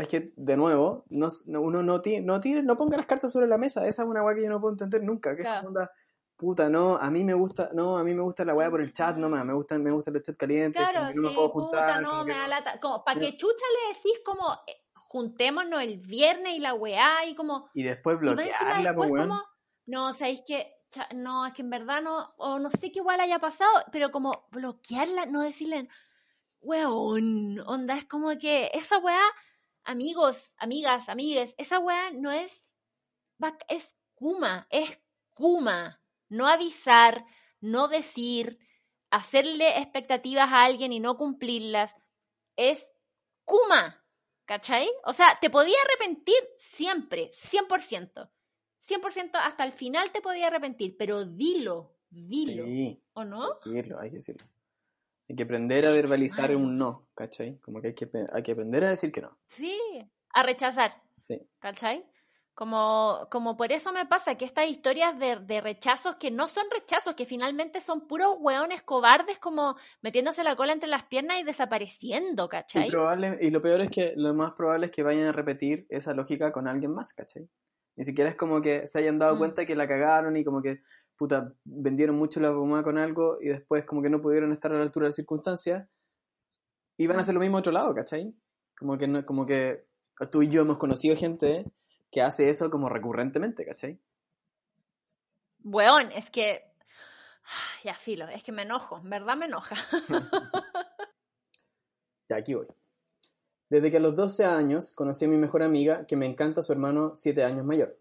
[0.00, 3.58] es que, de nuevo, no, uno no, no, tire, no ponga las cartas sobre la
[3.58, 3.86] mesa.
[3.86, 5.36] Esa es una weá que yo no puedo entender nunca.
[5.36, 5.90] Que es onda,
[6.36, 8.92] puta, no, a mí me gusta, no, a mí me gusta la weá por el
[8.92, 11.98] chat nomás, me gustan, me gustan los chats calientes, claro, no me puedo juntar.
[11.98, 12.80] Puta, no, me da lata.
[12.80, 17.34] Como, ¿para qué chucha le decís como eh, juntémonos el viernes y la weá y
[17.34, 17.68] como.
[17.74, 19.32] Y después bloquearla, pues weón.
[19.86, 20.72] no, sabéis que,
[21.14, 24.48] no, es que en verdad no, o no sé qué igual haya pasado, pero como
[24.50, 25.88] bloquearla, no decirle,
[26.60, 29.22] weón, onda, es como que esa weá,
[29.84, 32.70] amigos, amigas, amigues, esa weá no es,
[33.68, 37.26] es Kuma, es Kuma no avisar,
[37.60, 38.58] no decir,
[39.10, 41.94] hacerle expectativas a alguien y no cumplirlas,
[42.56, 42.90] es
[43.44, 44.02] Kuma,
[44.46, 44.88] ¿cachai?
[45.04, 48.30] O sea, te podía arrepentir siempre, 100%.
[48.80, 52.64] 100% hasta el final te podía arrepentir, pero dilo, dilo.
[52.64, 53.44] Sí, ¿O no?
[53.44, 54.46] Hay que decirlo, hay que decirlo.
[55.28, 57.58] Hay que aprender a verbalizar un no, ¿cachai?
[57.58, 59.38] Como que hay que, hay que aprender a decir que no.
[59.46, 59.78] Sí,
[60.30, 61.00] a rechazar.
[61.28, 61.40] Sí.
[61.60, 62.04] ¿Cachai?
[62.54, 66.64] Como, como por eso me pasa que estas historias de, de, rechazos que no son
[66.70, 71.44] rechazos, que finalmente son puros hueones cobardes como metiéndose la cola entre las piernas y
[71.44, 72.88] desapareciendo, ¿cachai?
[72.88, 75.86] Y, probable, y lo peor es que lo más probable es que vayan a repetir
[75.88, 77.48] esa lógica con alguien más, ¿cachai?
[78.00, 79.38] Ni siquiera es como que se hayan dado mm.
[79.38, 80.80] cuenta que la cagaron y como que,
[81.18, 84.76] puta, vendieron mucho la bomba con algo y después como que no pudieron estar a
[84.76, 85.86] la altura de las circunstancias
[86.96, 87.20] y van a mm.
[87.20, 88.34] hacer lo mismo a otro lado, ¿cachai?
[88.74, 89.84] Como que, no, como que
[90.32, 91.70] tú y yo hemos conocido gente
[92.10, 94.00] que hace eso como recurrentemente, ¿cachai?
[95.62, 96.72] Weón, es que.
[97.84, 99.76] Ya filo, es que me enojo, en verdad me enoja.
[102.30, 102.66] ya, aquí voy.
[103.70, 106.72] Desde que a los 12 años conocí a mi mejor amiga, que me encanta su
[106.72, 107.96] hermano 7 años mayor.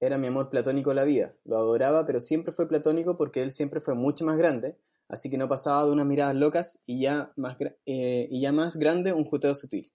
[0.00, 1.34] Era mi amor platónico de la vida.
[1.44, 5.36] Lo adoraba, pero siempre fue platónico porque él siempre fue mucho más grande, así que
[5.36, 9.26] no pasaba de unas miradas locas y ya más, eh, y ya más grande un
[9.26, 9.92] juteo sutil.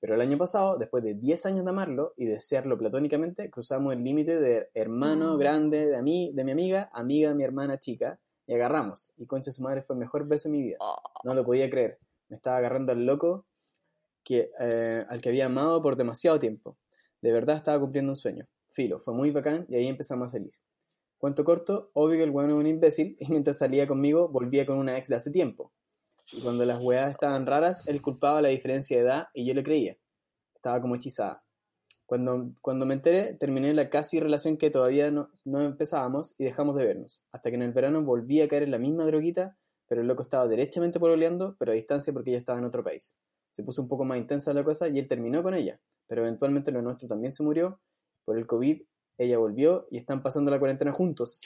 [0.00, 4.04] Pero el año pasado, después de 10 años de amarlo y desearlo platónicamente, cruzamos el
[4.04, 5.38] límite de hermano mm.
[5.38, 9.14] grande de, mí, de mi amiga, amiga de mi hermana chica, y agarramos.
[9.16, 10.76] Y concha su madre fue el mejor beso de mi vida.
[10.80, 10.96] Oh.
[11.24, 11.98] No lo podía creer.
[12.28, 13.46] Me estaba agarrando al loco
[14.24, 16.78] que, eh, al que había amado por demasiado tiempo.
[17.20, 18.48] De verdad estaba cumpliendo un sueño.
[18.68, 20.52] Filo, fue muy bacán y ahí empezamos a salir.
[21.18, 24.78] Cuento corto, obvio que el bueno es un imbécil y mientras salía conmigo volvía con
[24.78, 25.72] una ex de hace tiempo.
[26.32, 29.62] Y cuando las weas estaban raras, él culpaba la diferencia de edad y yo le
[29.62, 29.96] creía.
[30.54, 31.44] Estaba como hechizada.
[32.06, 36.76] Cuando, cuando me enteré, terminé la casi relación que todavía no, no empezábamos y dejamos
[36.76, 37.24] de vernos.
[37.32, 39.56] Hasta que en el verano volví a caer en la misma droguita,
[39.86, 43.18] pero el loco estaba derechamente pololeando, pero a distancia porque ella estaba en otro país.
[43.52, 45.80] Se puso un poco más intensa la cosa y él terminó con ella.
[46.08, 47.80] Pero eventualmente lo nuestro también se murió.
[48.24, 48.82] Por el COVID,
[49.18, 51.40] ella volvió y están pasando la cuarentena juntos.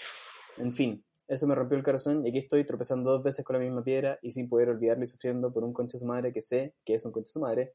[0.59, 3.61] En fin, Eso me rompió el corazón y aquí estoy tropezando dos veces con la
[3.61, 6.41] misma piedra y sin poder olvidarlo y sufriendo por un concho de su madre que
[6.41, 7.75] sé que es un concho de su madre.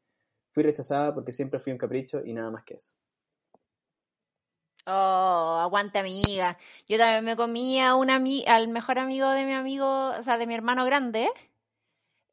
[0.53, 2.93] Fui rechazada porque siempre fui un capricho y nada más que eso.
[4.85, 6.57] Oh, aguanta amiga.
[6.87, 10.55] Yo también me comía una al mejor amigo de mi amigo, o sea, de mi
[10.55, 11.29] hermano grande.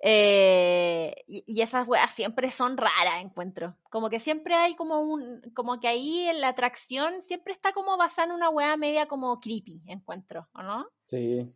[0.00, 3.76] Y, esas weas siempre son raras, encuentro.
[3.90, 7.96] Como que siempre hay como un, como que ahí en la atracción siempre está como
[7.96, 10.88] basada en una wea media como creepy, encuentro, ¿o no?
[11.06, 11.52] Sí.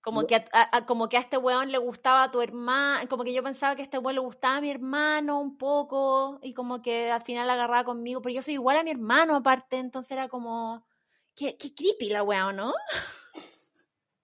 [0.00, 3.34] Como que a, como que a este weón le gustaba a tu hermano, como que
[3.34, 6.80] yo pensaba que a este weón le gustaba a mi hermano un poco, y como
[6.82, 10.28] que al final agarraba conmigo, pero yo soy igual a mi hermano aparte, entonces era
[10.28, 10.86] como,
[11.34, 12.74] qué, qué creepy la weón, ¿no?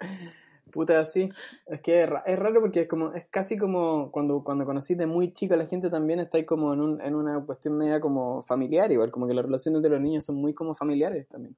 [0.74, 1.30] Puta, sí.
[1.66, 5.32] Es que es, raro porque es como, es casi como cuando, cuando conocí de muy
[5.32, 8.90] chica la gente también está ahí como en, un, en una cuestión media como familiar,
[8.90, 11.56] igual, como que las relaciones de los niños son muy como familiares también.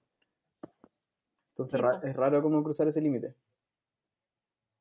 [1.48, 3.34] Entonces es raro como cruzar ese límite.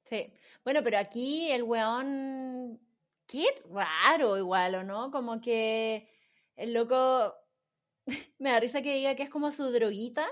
[0.03, 0.33] Sí.
[0.65, 2.77] Bueno, pero aquí el weón,
[3.27, 5.11] qué raro igual, ¿o no?
[5.11, 6.09] Como que
[6.57, 7.33] el loco,
[8.39, 10.27] me da risa que diga que es como su droguita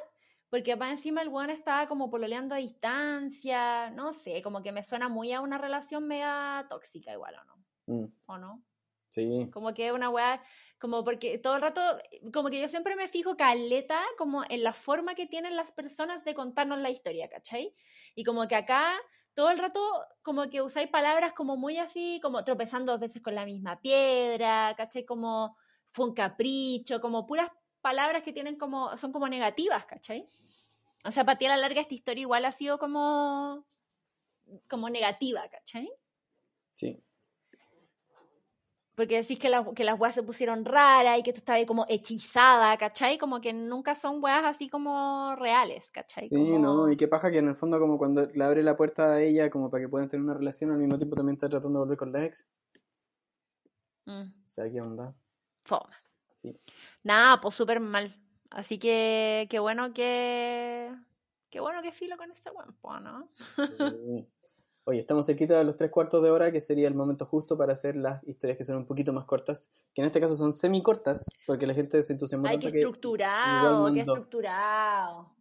[0.53, 4.83] porque para encima el weón estaba como pololeando a distancia, no sé, como que me
[4.83, 7.65] suena muy a una relación mega tóxica igual, ¿o no?
[7.87, 8.13] Mm.
[8.27, 8.63] ¿O no?
[9.09, 9.49] Sí.
[9.51, 10.43] Como que una weá,
[10.77, 11.81] como porque todo el rato,
[12.31, 16.23] como que yo siempre me fijo caleta como en la forma que tienen las personas
[16.23, 17.73] de contarnos la historia, ¿cachai?
[18.13, 18.93] Y como que acá
[19.33, 19.79] todo el rato
[20.21, 24.75] como que usáis palabras como muy así, como tropezando dos veces con la misma piedra,
[24.77, 25.03] ¿cachai?
[25.03, 25.57] Como
[25.89, 27.49] fue un capricho, como puras
[27.83, 30.25] palabras que tienen como, son como negativas, ¿cachai?
[31.05, 33.65] O sea, para ti a la larga esta historia igual ha sido como,
[34.69, 35.91] como negativa, ¿cachai?
[36.73, 37.03] Sí.
[38.95, 41.85] Porque decís que, que las weas se pusieron raras y que tú estabas ahí como
[41.89, 43.17] hechizada, ¿cachai?
[43.17, 46.29] Como que nunca son weas así como reales, ¿cachai?
[46.29, 49.13] Sí, no, y qué paja que en el fondo como cuando le abre la puerta
[49.13, 51.79] a ella como para que puedan tener una relación, al mismo tiempo también está tratando
[51.79, 52.49] de volver con la ex.
[54.05, 54.45] Mm.
[54.45, 55.13] O sea, ¿qué onda?
[55.63, 56.01] Foma.
[56.35, 56.55] Sí.
[57.03, 58.15] Nada, pues súper mal.
[58.49, 60.93] Así que qué bueno que.
[61.49, 63.29] Qué bueno que filo con este buen ¿no?
[64.85, 67.71] Oye, estamos cerquita de los tres cuartos de hora, que sería el momento justo para
[67.71, 71.25] hacer las historias que son un poquito más cortas, que en este caso son semi-cortas,
[71.45, 75.31] porque la gente se entusiasma Ay, qué estructurado, qué estructurado.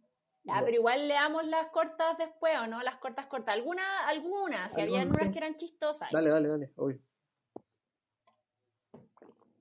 [0.45, 2.81] Ya, pero igual leamos las cortas después, ¿o no?
[2.83, 3.55] Las cortas cortas.
[3.55, 6.09] Algunas, algunas, si había unas que eran chistosas.
[6.11, 6.99] Dale, dale, dale, obvio.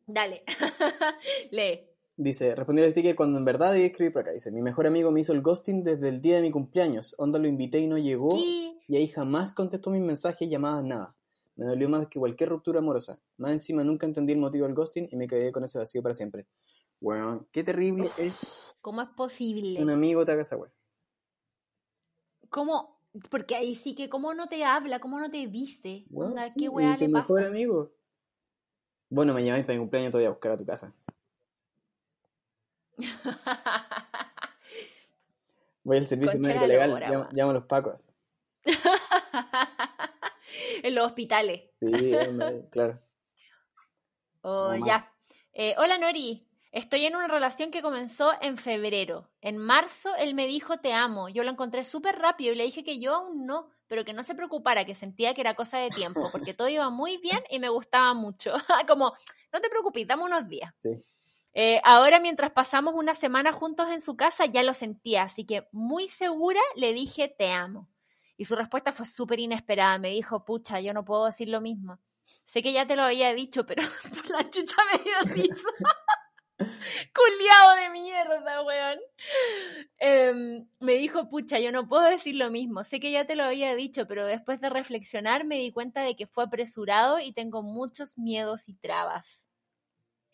[0.07, 0.45] Dale,
[1.51, 1.92] lee.
[2.17, 4.33] Dice, respondí al sticker cuando en verdad debí escribir por acá.
[4.33, 7.15] Dice, mi mejor amigo me hizo el ghosting desde el día de mi cumpleaños.
[7.19, 8.37] Onda lo invité y no llegó.
[8.37, 11.17] Y ahí jamás contestó mis mensajes, llamadas, nada.
[11.57, 13.19] Me dolió más que cualquier ruptura amorosa.
[13.39, 16.15] Más encima nunca entendí el motivo del ghosting y me quedé con ese vacío para
[16.15, 16.47] siempre.
[17.01, 18.75] Bueno, qué terrible es.
[18.81, 19.83] ¿Cómo es posible?
[19.83, 20.73] Un amigo te haga esa wea.
[22.49, 23.01] ¿Cómo?
[23.31, 25.01] Porque ahí sí que, ¿cómo no te habla?
[25.01, 26.05] ¿Cómo no te dice?
[26.57, 27.21] ¿Qué wea le pasa?
[27.21, 27.93] mejor amigo.
[29.09, 30.95] Bueno, me llamáis para mi cumpleaños, te voy a buscar a tu casa.
[35.85, 36.91] Voy al servicio médico legal,
[37.33, 38.07] llamo, a los pacos.
[40.83, 41.63] en los hospitales.
[41.81, 42.13] Sí,
[42.71, 43.01] claro.
[44.43, 45.13] Oh, ya.
[45.53, 49.31] Eh, hola Nori, estoy en una relación que comenzó en febrero.
[49.41, 51.29] En marzo él me dijo te amo.
[51.29, 54.25] Yo lo encontré súper rápido y le dije que yo aún no, pero que no
[54.25, 57.59] se preocupara, que sentía que era cosa de tiempo, porque todo iba muy bien y
[57.59, 58.55] me gustaba mucho.
[58.89, 59.13] Como,
[59.53, 60.73] no te preocupes, dame unos días.
[60.83, 61.03] Sí.
[61.55, 65.69] Eh, ahora, mientras pasamos una semana juntos en su casa, ya lo sentía, así que
[65.73, 67.89] muy segura le dije te amo.
[68.37, 69.99] Y su respuesta fue súper inesperada.
[69.99, 71.99] Me dijo, pucha, yo no puedo decir lo mismo.
[72.23, 73.83] Sé que ya te lo había dicho, pero
[74.31, 75.49] la chucha me dio.
[77.15, 78.99] Culiado de mierda, weón.
[79.99, 82.85] Em, me dijo, pucha, yo no puedo decir lo mismo.
[82.85, 86.17] Sé que ya te lo había dicho, pero después de reflexionar me di cuenta de
[86.17, 89.42] que fue apresurado y tengo muchos miedos y trabas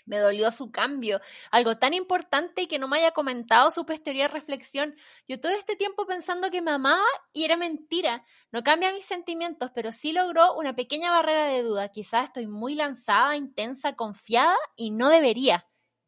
[0.08, 4.30] me dolió su cambio, algo tan importante y que no me haya comentado su posterior
[4.30, 4.96] reflexión.
[5.28, 8.24] Yo todo este tiempo pensando que me amaba y era mentira.
[8.50, 11.90] No cambia mis sentimientos, pero sí logró una pequeña barrera de duda.
[11.90, 15.66] Quizás estoy muy lanzada, intensa, confiada y no debería.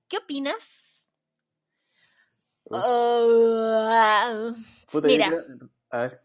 [0.08, 1.04] ¿Qué opinas?
[2.64, 4.54] Oh,
[5.02, 5.30] mira,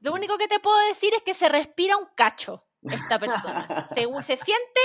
[0.01, 3.88] lo único que te puedo decir es que se respira un cacho esta persona.
[3.89, 4.82] se, se siente,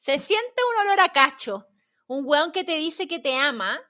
[0.00, 1.68] se siente un olor a cacho
[2.08, 3.80] un weón que te dice que te ama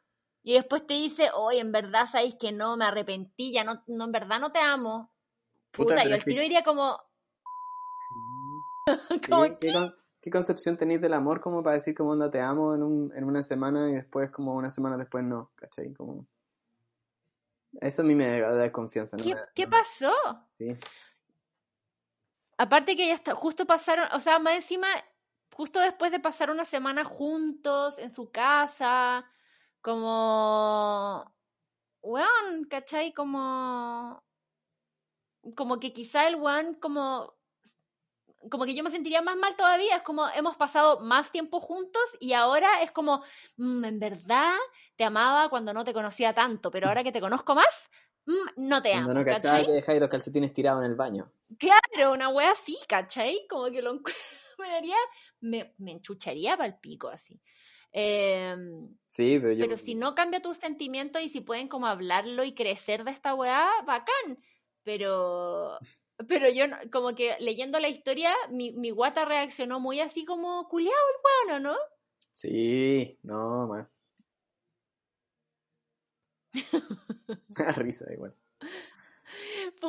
[0.42, 4.04] y después te dice, oye, en verdad sabéis que no, me arrepentí, ya no, no
[4.04, 5.12] en verdad no te amo.
[5.72, 7.00] Puta, yo al tiro iría como...
[9.60, 13.24] ¿Qué, concepción tenéis del amor como para decir como onda te amo en, un, en
[13.24, 15.50] una semana y después como una semana después no?
[15.56, 15.92] ¿Cachai?
[15.94, 16.26] Como...
[17.80, 19.16] Eso a mí me da desconfianza.
[19.16, 19.24] ¿no?
[19.24, 20.12] ¿Qué, Me- qué no me- pasó?
[20.58, 20.76] sí.
[22.58, 24.86] Aparte que ya está, justo pasaron, o sea, más encima,
[25.56, 29.24] justo después de pasar una semana juntos en su casa,
[29.80, 31.34] como,
[32.02, 33.14] weón, ¿cachai?
[33.14, 34.22] Como,
[35.56, 37.34] como que quizá el weón, como,
[38.50, 42.02] como que yo me sentiría más mal todavía, es como hemos pasado más tiempo juntos
[42.20, 43.22] y ahora es como,
[43.56, 44.54] "Mm, en verdad
[44.96, 47.90] te amaba cuando no te conocía tanto, pero ahora que te conozco más,
[48.26, 49.66] mm, no te Cuando amo, no cachaba ¿cachai?
[49.66, 51.30] que dejáis los calcetines tirados en el baño.
[51.58, 53.46] Claro, una wea así, ¿cachai?
[53.48, 54.14] Como que lo encu-
[54.58, 54.96] me daría,
[55.40, 57.40] me, me enchucharía para el pico así.
[57.92, 59.64] Em, Sí, pero yo.
[59.64, 63.34] pero si no cambia tus sentimientos y si pueden como hablarlo y crecer de esta
[63.34, 64.38] weá, bacán.
[64.82, 65.78] Pero,
[66.28, 70.68] pero yo no- como que leyendo la historia, mi, mi guata reaccionó muy así como
[70.68, 71.76] culiao el weón, ¿o ¿no?
[72.30, 73.90] Sí, no, man.
[77.76, 78.34] Risa igual.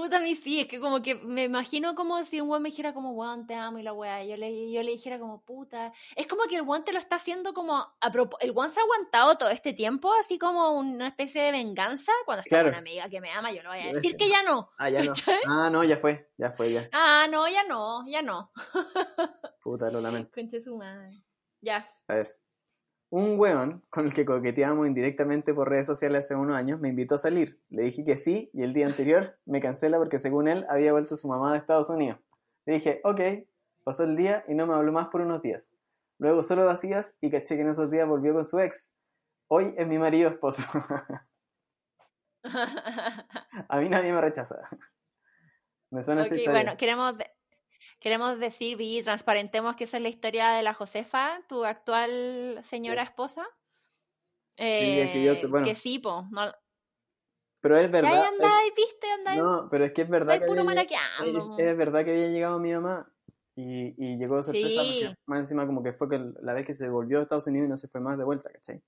[0.07, 2.69] Puta, a mí sí, es que como que me imagino como si un weón me
[2.69, 5.91] dijera como, weón, te amo y la weá, yo le, yo le dijera como, puta.
[6.15, 8.83] Es como que el weón te lo está haciendo como, a el weón se ha
[8.83, 12.69] aguantado todo este tiempo, así como una especie de venganza, cuando está Claro.
[12.69, 14.69] una amiga que me ama, yo no voy a decir que ya no.
[14.77, 15.11] Ah, ya no.
[15.45, 16.31] Ah, no, ya fue.
[16.37, 16.87] Ya fue, ya.
[16.93, 18.53] Ah, no, ya no, ya no.
[19.61, 20.29] Puta, lo lamento.
[20.33, 21.09] Conche su madre.
[21.59, 21.85] Ya.
[22.07, 22.36] A ver.
[23.09, 27.15] Un weón con el que coqueteábamos indirectamente por redes sociales hace unos años me invitó
[27.15, 27.61] a salir.
[27.69, 31.15] Le dije que sí y el día anterior me cancela porque según él había vuelto
[31.15, 32.19] su mamá de Estados Unidos.
[32.65, 33.21] Le dije, ok,
[33.85, 35.73] pasó el día y no me habló más por unos días.
[36.19, 38.93] Luego solo vacías y caché que en esos días volvió con su ex.
[39.47, 40.63] Hoy es mi marido esposo.
[42.43, 44.57] a mí nadie me rechaza.
[45.91, 46.61] me suena esta Ok, historia.
[46.63, 47.15] bueno, queremos,
[47.99, 53.03] queremos decir y transparentemos que esa es la historia de la Josefa, tu actual señora
[53.03, 53.45] esposa.
[54.55, 55.65] es que yo te- Eh, bueno.
[55.67, 56.25] que sí, po.
[56.31, 56.51] No,
[57.61, 58.13] Pero es ya verdad.
[58.13, 60.65] ahí es- andáis, viste, andáis, No, pero es que es verdad que puro había, lleg-
[60.75, 61.55] maraqueando.
[61.57, 63.11] es, es verdad que había llegado mi mamá
[63.55, 64.99] y, y llegó de sorpresa Sí.
[65.01, 67.65] porque más encima como que fue que la vez que se volvió a Estados Unidos
[67.67, 68.81] y no se fue más de vuelta, ¿cachai?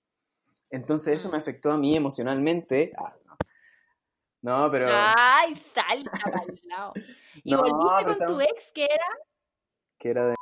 [0.70, 1.32] Entonces eso Mm.
[1.32, 2.93] me afectó a mí emocionalmente.
[4.42, 4.72] Ah, no.
[4.72, 6.94] Pero Ay, salta pa'l lado.
[7.44, 9.06] ¿Y No, volviste pero con tu ex que era?
[9.98, 10.36] que era de...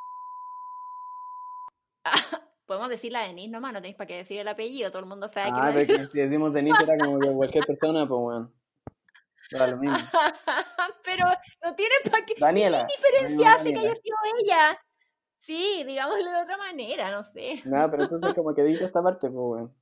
[2.65, 5.29] Podemos decir la Denise nomás, no tenéis para qué decir el apellido, todo el mundo
[5.29, 8.51] sabe Ah, que pero que si decimos Denise era como que cualquier persona, pues bueno.
[9.49, 9.97] Era lo mismo.
[11.05, 11.25] Pero
[11.63, 12.35] no tiene para qué.
[12.37, 12.85] Daniela.
[12.85, 14.79] ¿Qué diferencia Daniela, hace que haya sido ella?
[15.39, 17.61] Sí, digámoslo de otra manera, no sé.
[17.63, 19.73] No, pero entonces como que edita esta parte, pues bueno.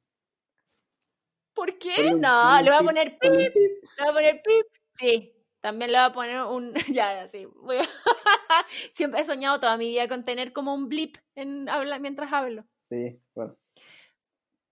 [1.56, 2.14] ¿Por qué?
[2.20, 4.66] No, le voy a poner pip, le voy a poner pip.
[5.00, 6.74] Sí, también le voy a poner un.
[7.00, 7.48] Ya, ya, sí.
[7.56, 7.82] Voy a-
[8.96, 11.98] Siempre he soñado toda mi vida con tener como un blip en habla...
[12.00, 12.66] mientras hablo.
[12.90, 13.58] Sí, bueno.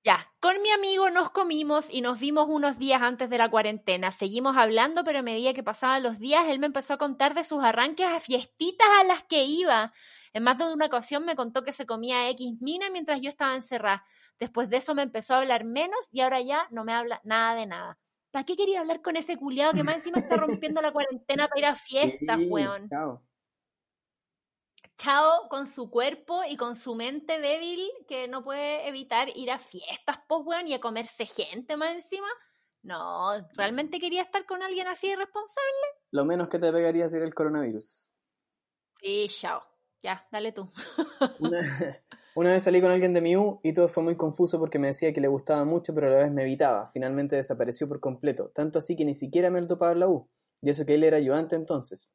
[0.05, 4.11] Ya, con mi amigo nos comimos y nos vimos unos días antes de la cuarentena.
[4.11, 7.45] Seguimos hablando, pero a medida que pasaban los días, él me empezó a contar de
[7.45, 9.93] sus arranques a fiestitas a las que iba.
[10.33, 13.55] En más de una ocasión me contó que se comía X mina mientras yo estaba
[13.55, 14.05] encerrada.
[14.39, 17.55] Después de eso me empezó a hablar menos y ahora ya no me habla nada
[17.55, 17.97] de nada.
[18.31, 21.59] ¿Para qué quería hablar con ese culiado que más encima está rompiendo la cuarentena para
[21.59, 22.89] ir a fiestas, Sí, weón?
[22.89, 23.23] chao.
[25.03, 29.59] Chao con su cuerpo y con su mente débil que no puede evitar ir a
[29.59, 32.27] fiestas, pues, weón, y a comerse gente más encima.
[32.83, 35.87] No, ¿realmente quería estar con alguien así de responsable?
[36.11, 38.13] Lo menos que te pegaría sería el coronavirus.
[39.01, 39.61] Sí, chao.
[40.01, 40.71] Ya, dale tú.
[41.39, 41.59] Una,
[42.35, 44.87] una vez salí con alguien de mi U y todo fue muy confuso porque me
[44.87, 46.85] decía que le gustaba mucho pero a la vez me evitaba.
[46.85, 50.29] Finalmente desapareció por completo, tanto así que ni siquiera me lo topaba en la U.
[50.61, 52.13] Y eso que él era ayudante entonces.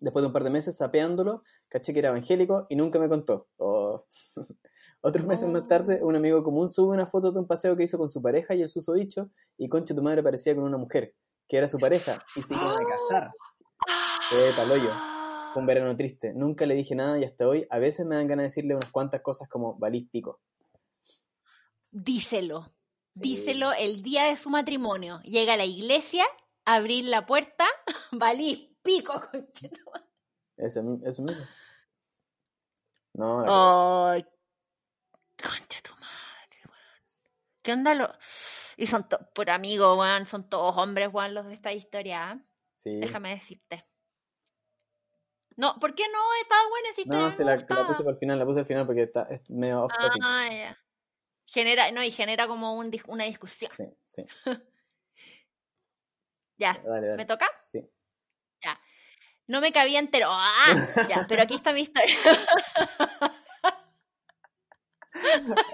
[0.00, 3.48] Después de un par de meses sapeándolo, caché que era evangélico y nunca me contó.
[3.56, 4.00] Oh.
[5.00, 7.98] Otros meses más tarde, un amigo común sube una foto de un paseo que hizo
[7.98, 11.14] con su pareja y el susodicho y concha tu madre parecía con una mujer,
[11.48, 13.30] que era su pareja, y se iban a casar.
[14.30, 14.90] Fue paloyo.
[15.52, 16.32] Fue un verano triste.
[16.34, 18.90] Nunca le dije nada y hasta hoy a veces me dan ganas de decirle unas
[18.90, 20.40] cuantas cosas como valís pico.
[21.90, 22.72] Díselo.
[23.12, 23.20] Sí.
[23.22, 25.20] Díselo el día de su matrimonio.
[25.22, 26.24] Llega a la iglesia,
[26.64, 27.64] abrir la puerta,
[28.12, 30.04] valís pico, conchetumare.
[30.56, 31.44] Ese, eso mismo.
[33.14, 34.24] No, Ay,
[35.36, 37.02] concha tu madre, weón.
[37.62, 38.12] ¿Qué onda lo...?
[38.76, 42.40] Y son todos, por amigo, weón, son todos hombres, weón, los de esta historia, ¿ah?
[42.72, 43.00] sí.
[43.00, 43.84] Déjame decirte.
[45.56, 46.20] No, ¿por qué no?
[46.40, 47.24] Estaba buena esa historia.
[47.24, 49.82] No, se la, puse por el final, la puse al final porque está es medio
[49.82, 50.22] off topic.
[50.24, 50.78] Ah, ya.
[51.46, 53.72] Genera, no, y genera como un una discusión.
[53.76, 54.26] Sí, sí.
[56.60, 57.16] Ya, Dale, dale.
[57.16, 57.46] ¿me toca?
[57.70, 57.88] Sí.
[59.48, 60.28] No me cabía entero.
[60.30, 60.74] ¡Ah!
[61.08, 62.14] Ya, pero aquí está mi historia.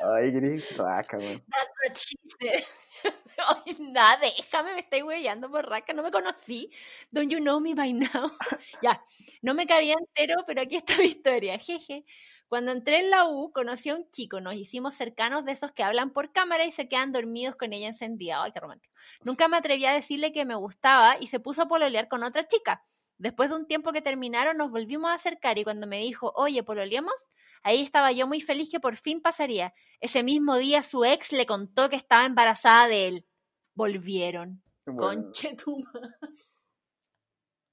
[0.03, 0.65] Ay, gris.
[0.77, 2.65] That's what she said.
[3.67, 6.71] Ay, Nada, déjame, me estoy huellando por raca, no me conocí.
[7.11, 8.31] Don't you know me by now?
[8.83, 9.03] ya,
[9.43, 12.05] no me cabía entero, pero aquí está mi historia, jeje.
[12.49, 15.83] Cuando entré en la U, conocí a un chico, nos hicimos cercanos de esos que
[15.83, 18.43] hablan por cámara y se quedan dormidos con ella encendida.
[18.43, 18.95] Ay, qué romántico.
[19.25, 22.47] Nunca me atreví a decirle que me gustaba y se puso a pololear con otra
[22.47, 22.85] chica.
[23.25, 26.63] Después de un tiempo que terminaron, nos volvimos a acercar y cuando me dijo, oye,
[26.63, 27.31] pololeamos,
[27.63, 29.73] ahí estaba yo muy feliz que por fin pasaría.
[29.99, 33.27] Ese mismo día su ex le contó que estaba embarazada de él.
[33.75, 34.63] Volvieron.
[34.85, 35.01] Bueno.
[35.01, 36.11] Conche tu madre.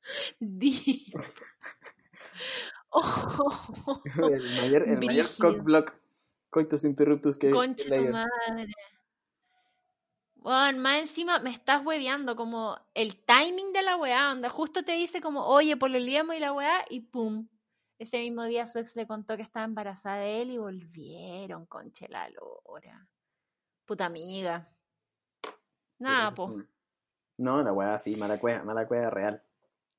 [0.40, 1.12] Di.
[2.92, 5.96] Oh, El mayor, el mayor cockblock,
[6.50, 8.68] coitus interruptus que Conche tu madre.
[10.42, 14.94] Bueno, más encima me estás hueveando, como el timing de la weá, onda, justo te
[14.94, 17.48] dice como, oye, pololeamos y la weá, y pum.
[18.00, 22.08] Ese mismo día su ex le contó que estaba embarazada de él y volvieron, conche
[22.10, 23.08] la lora.
[23.86, 24.68] Puta amiga.
[26.00, 26.56] Nada, po.
[27.38, 29.44] No, la weá sí, mala cueva, mala cueva real.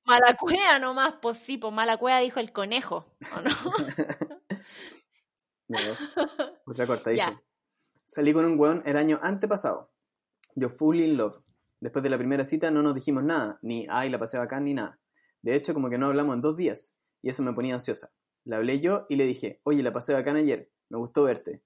[0.05, 3.51] Mala cueva nomás, pues sí, pues mala cueva dijo el conejo, ¿o no?
[5.69, 5.79] No,
[6.67, 7.39] otra corta dice.
[8.05, 9.92] Salí con un weón el año antepasado.
[10.55, 11.37] Yo full in love.
[11.81, 14.75] Después de la primera cita no nos dijimos nada, ni ay, la pasé bacán, ni
[14.75, 15.01] nada.
[15.43, 18.11] De hecho, como que no hablamos en dos días, y eso me ponía ansiosa.
[18.45, 21.63] Le hablé yo y le dije, oye, la pasé bacán ayer, me gustó verte.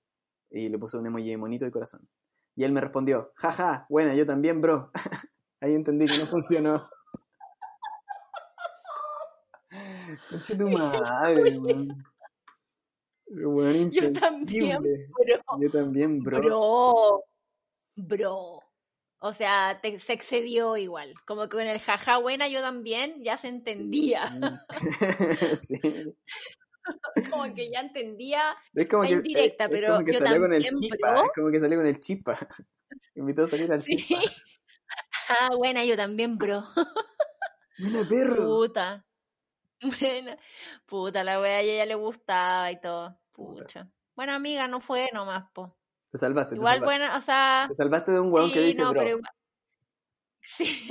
[0.50, 2.08] Y le puse un emoji de monito y corazón.
[2.54, 4.90] Y él me respondió, jaja, buena, yo también, bro.
[5.60, 6.88] Ahí entendí que no funcionó.
[10.30, 12.04] Conche tu madre, weón.
[13.28, 14.90] Weón Yo también, bro.
[15.60, 16.40] Yo también, bro.
[16.40, 17.24] Bro.
[17.96, 18.65] Bro.
[19.18, 21.14] O sea, te- se excedió igual.
[21.26, 24.26] Como que con el jaja buena yo también ya se entendía.
[25.60, 25.80] sí.
[27.30, 28.56] Como que ya entendía.
[28.74, 30.92] Es como La que, indirecta, es- es pero como que yo salió con el también,
[31.00, 31.24] bro.
[31.24, 32.38] Es como que salió con el chispa.
[33.16, 33.96] Invitó a salir al Sí.
[33.96, 34.22] chispa.
[35.28, 36.62] Ah, buena, yo también, bro.
[37.78, 38.44] Mira, perro.
[38.46, 39.04] Puta.
[39.82, 40.38] Buena.
[40.86, 43.18] Puta, la wea a ella le gustaba y todo.
[43.32, 43.62] Puta.
[43.64, 43.90] Pucha.
[44.14, 45.75] Bueno, amiga, no fue nomás, po.
[46.10, 46.50] Te salvaste.
[46.54, 46.98] te Igual, salvaste.
[46.98, 47.66] buena, o sea.
[47.68, 49.00] Te salvaste de un weón que Sí, dice, no, bro.
[49.00, 49.32] pero igual-
[50.40, 50.88] Sí.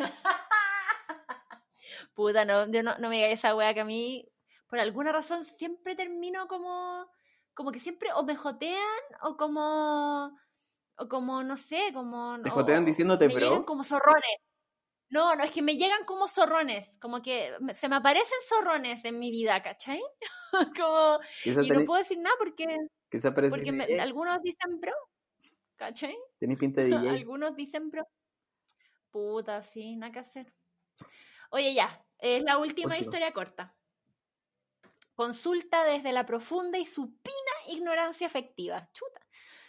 [2.14, 4.26] Puta, no, yo no, no me digas esa wea que a mí,
[4.68, 7.10] por alguna razón, siempre termino como,
[7.54, 8.80] como que siempre o me jotean
[9.24, 10.32] o como,
[10.98, 12.40] o como, no sé, como...
[12.42, 13.44] Te jotean o diciéndote me bro.
[13.50, 14.38] llegan como zorrones.
[15.10, 19.20] No, no, es que me llegan como zorrones, como que se me aparecen zorrones en
[19.20, 20.02] mi vida, ¿cachai?
[20.78, 22.66] como, Quizás y no puedo decir nada porque,
[23.52, 24.02] porque que me- DJ.
[24.02, 24.94] algunos dicen bro,
[25.76, 26.18] ¿cachai?
[26.40, 27.10] Tenés pinta de DJ.
[27.12, 28.08] Algunos dicen, bro.
[29.12, 30.54] Puta, sí, nada que hacer.
[31.52, 33.76] Oye, ya, es la última historia corta.
[35.16, 38.90] Consulta desde la profunda y supina ignorancia afectiva.
[38.94, 39.22] Chuta.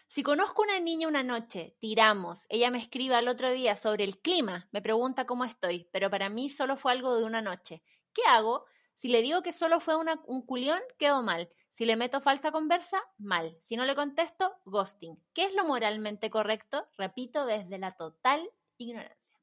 [0.09, 4.19] Si conozco una niña una noche, tiramos, ella me escribe al otro día sobre el
[4.21, 7.83] clima, me pregunta cómo estoy, pero para mí solo fue algo de una noche.
[8.13, 8.67] ¿Qué hago?
[8.95, 11.49] Si le digo que solo fue una- un culión, quedo mal.
[11.77, 13.55] Si le meto falsa conversa, mal.
[13.65, 15.23] Si no le contesto, ghosting.
[15.35, 16.89] ¿Qué es lo moralmente correcto?
[16.97, 18.49] Repito, desde la total
[18.79, 19.39] ignorancia.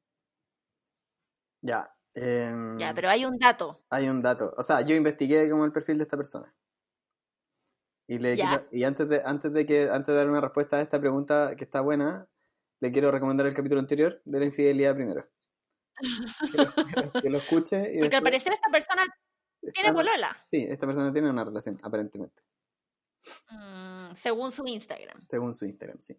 [1.62, 1.96] Ya.
[2.16, 3.86] em, Ya, pero hay un dato.
[3.92, 4.52] Hay un dato.
[4.58, 6.52] O sea, yo investigué como el perfil de esta persona.
[8.08, 8.48] Y, le Ya.
[8.50, 11.56] quiero- y antes de, antes de que antes de dar una respuesta a esta pregunta
[11.56, 12.28] que está buena,
[12.80, 15.30] le quiero recomendar el capítulo anterior de la infidelidad primero.
[16.52, 16.66] Que lo,
[17.28, 19.06] que lo- escuche y Porque al parecer esta persona
[19.72, 22.44] tiene polola, Sí, esta persona tiene una relación, aparentemente,
[23.52, 25.26] mm, según su Instagram.
[25.28, 26.18] según su Instagram, sí.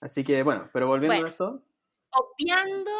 [0.00, 1.26] Así que bueno, pero volviendo Bueno.
[1.26, 1.62] a esto,
[2.12, 2.90] Obviando.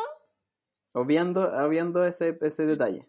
[0.95, 3.09] obviando, obviando ese, ese detalle.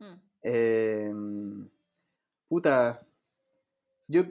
[0.00, 1.10] mm, Eh,
[2.48, 3.06] puta,
[4.08, 4.22] yo,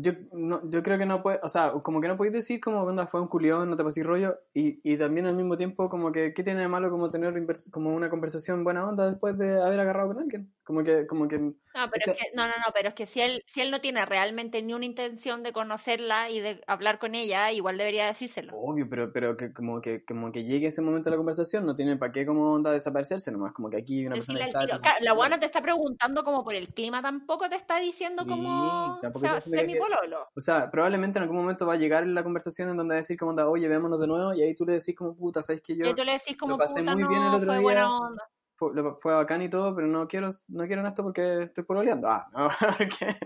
[0.00, 2.82] yo, no, yo creo que no puedes, o sea, como que no podéis decir como
[2.82, 6.12] onda fue un culión, no te pasís rollo, y, y también al mismo tiempo como
[6.12, 7.34] que, ¿qué tiene de malo como tener
[7.70, 10.52] como una conversación buena onda después de haber agarrado con alguien?
[10.66, 13.20] Como que, como que, No, pero es que, no, no, no, pero es que si
[13.20, 17.14] él, si él no tiene realmente ni una intención de conocerla y de hablar con
[17.14, 18.52] ella, igual debería decírselo.
[18.56, 21.74] obvio, pero, pero que como que, como que llegue ese momento de la conversación, no
[21.76, 24.66] tiene para qué como onda desaparecerse nomás, como que aquí hay una persona que está...
[24.66, 28.28] Claro, la buena te está preguntando como por el clima, tampoco te está diciendo Sí,
[28.28, 30.26] como o sea, te explica sé mi que- pololo.
[30.34, 33.02] O sea, probablemente en algún momento va a llegar la conversación en donde va a
[33.02, 35.62] decir como onda, oye, veámonos de nuevo, y ahí tú le decís como puta, ¿sabes
[35.62, 37.62] que yo Y tú le decís como pasé puta, muy bien el otro fue día.
[37.62, 38.22] buena onda.
[38.56, 42.08] Fue, fue bacán y todo, pero no quiero, no quiero en esto porque estoy pololeando.
[42.08, 42.48] Ah, no,
[42.78, 43.16] porque-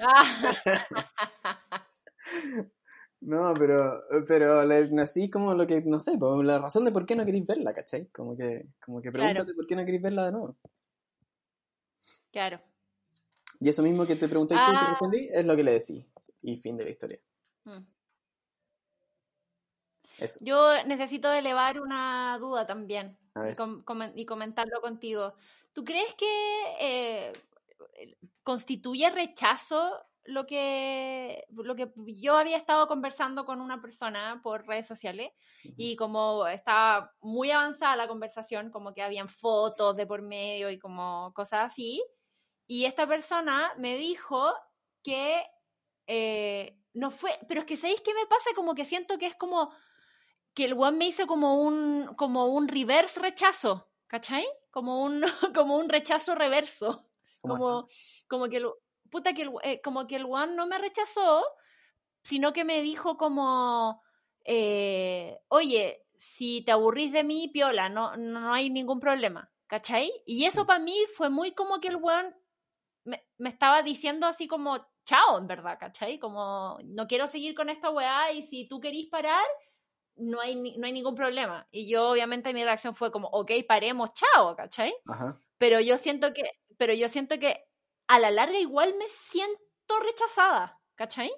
[0.00, 0.22] Ah,
[3.20, 7.24] no, pero, pero nací como lo que, no sé, la razón de por qué no
[7.24, 8.06] queréis verla, ¿cachai?
[8.08, 9.28] Como que, como que Claro.
[9.28, 10.56] pregúntate por qué no queréis verla de nuevo.
[12.32, 12.60] claro.
[13.60, 14.88] Y eso mismo que te pregunté tú y te Ah.
[14.90, 16.04] respondí, es lo que le decís.
[16.40, 17.20] Y fin de la historia.
[17.64, 17.78] Mm.
[20.18, 20.40] Eso.
[20.42, 23.16] Yo necesito elevar una duda también
[23.46, 25.34] y, com- y comentarlo contigo.
[25.72, 26.26] ¿Tú crees que
[26.80, 27.32] eh,
[28.42, 34.86] constituye rechazo lo que, lo que yo había estado conversando con una persona por redes
[34.86, 35.32] sociales
[35.76, 40.78] y como estaba muy avanzada la conversación, como que habían fotos de por medio y
[40.78, 42.04] como cosas así,
[42.66, 44.54] y esta persona me dijo
[45.02, 45.44] que
[46.06, 48.50] eh, no fue, pero es que ¿sabéis qué me pasa?
[48.54, 49.72] Como que siento que es como
[50.54, 54.44] que el one me hizo como un, como un reverse rechazo, ¿cachai?
[54.70, 55.22] Como un,
[55.54, 57.06] como un rechazo reverso.
[57.40, 57.86] ¿Cómo Como,
[58.28, 58.66] como que el,
[59.10, 61.44] puta que el, eh, como que el one no me rechazó,
[62.22, 64.02] sino que me dijo como,
[64.44, 70.12] eh, oye, si te aburrís de mí, piola, no, no hay ningún problema, ¿cachai?
[70.24, 72.34] Y eso para mí fue muy como que el one
[73.04, 76.20] me, me estaba diciendo así como, chao, en verdad, ¿cachai?
[76.20, 79.44] Como, no quiero seguir con esta weá y si tú querís parar,
[80.22, 81.66] no hay, ni- no hay ningún problema.
[81.70, 84.94] Y yo, obviamente, mi reacción fue como, ok, paremos, chao, ¿cachai?
[85.06, 85.38] Ajá.
[85.58, 86.42] Pero yo siento que,
[86.76, 87.64] pero yo siento que
[88.08, 89.60] a la larga igual me siento
[90.04, 91.30] rechazada, ¿cachai?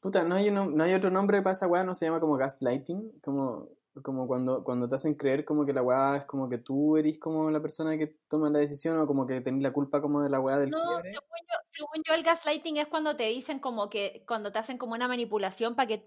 [0.00, 2.36] Puta, ¿no hay, uno- no hay otro nombre para esa weá, no se llama como
[2.36, 3.68] gaslighting, como,
[4.02, 7.18] como cuando, cuando te hacen creer como que la weá es como que tú eres
[7.18, 10.30] como la persona que toma la decisión o como que tenés la culpa como de
[10.30, 13.88] la weá del No, según yo, según yo el gaslighting es cuando te dicen como
[13.88, 15.98] que, cuando te hacen como una manipulación que,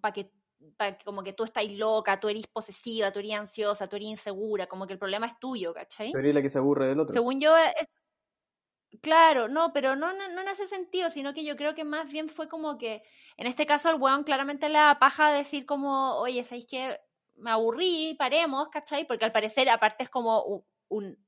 [0.00, 0.32] para que
[1.04, 4.86] como que tú estás loca, tú eres posesiva, tú eres ansiosa, tú eres insegura, como
[4.86, 6.12] que el problema es tuyo, ¿cachai?
[6.12, 7.12] Tú eres la que se aburre del otro.
[7.12, 7.86] Según yo es...
[9.02, 12.10] Claro, no, pero no, no, no en ese sentido, sino que yo creo que más
[12.10, 13.02] bien fue como que,
[13.36, 17.00] en este caso el weón claramente le da paja decir como, oye, ¿sabéis que
[17.34, 19.04] me aburrí, paremos, ¿cachai?
[19.04, 21.26] Porque al parecer aparte es como un, un,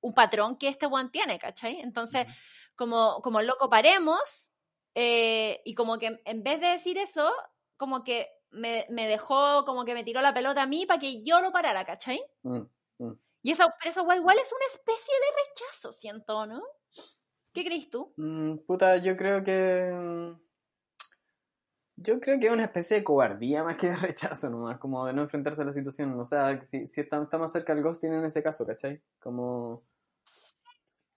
[0.00, 1.80] un patrón que este weón tiene, ¿cachai?
[1.80, 2.36] Entonces, Ujú.
[2.76, 4.52] como, como loco, paremos,
[4.94, 7.32] eh, y como que en vez de decir eso,
[7.78, 11.22] como que me, me dejó, como que me tiró la pelota a mí para que
[11.22, 12.20] yo lo parara, ¿cachai?
[12.42, 12.62] Mm.
[13.42, 16.62] Y esa, pero esa igual es una especie de rechazo, siento, ¿no?
[17.52, 18.12] ¿Qué crees tú?
[18.16, 19.90] Mm, puta, yo creo que.
[19.94, 20.40] mm,
[21.96, 25.12] Yo creo que es una especie de cobardía más que de rechazo nomás, como de
[25.12, 26.18] no enfrentarse a la situación.
[26.18, 29.00] O sea, si, si está, está más cerca el ghosting en ese caso, ¿cachai?
[29.20, 29.82] Como.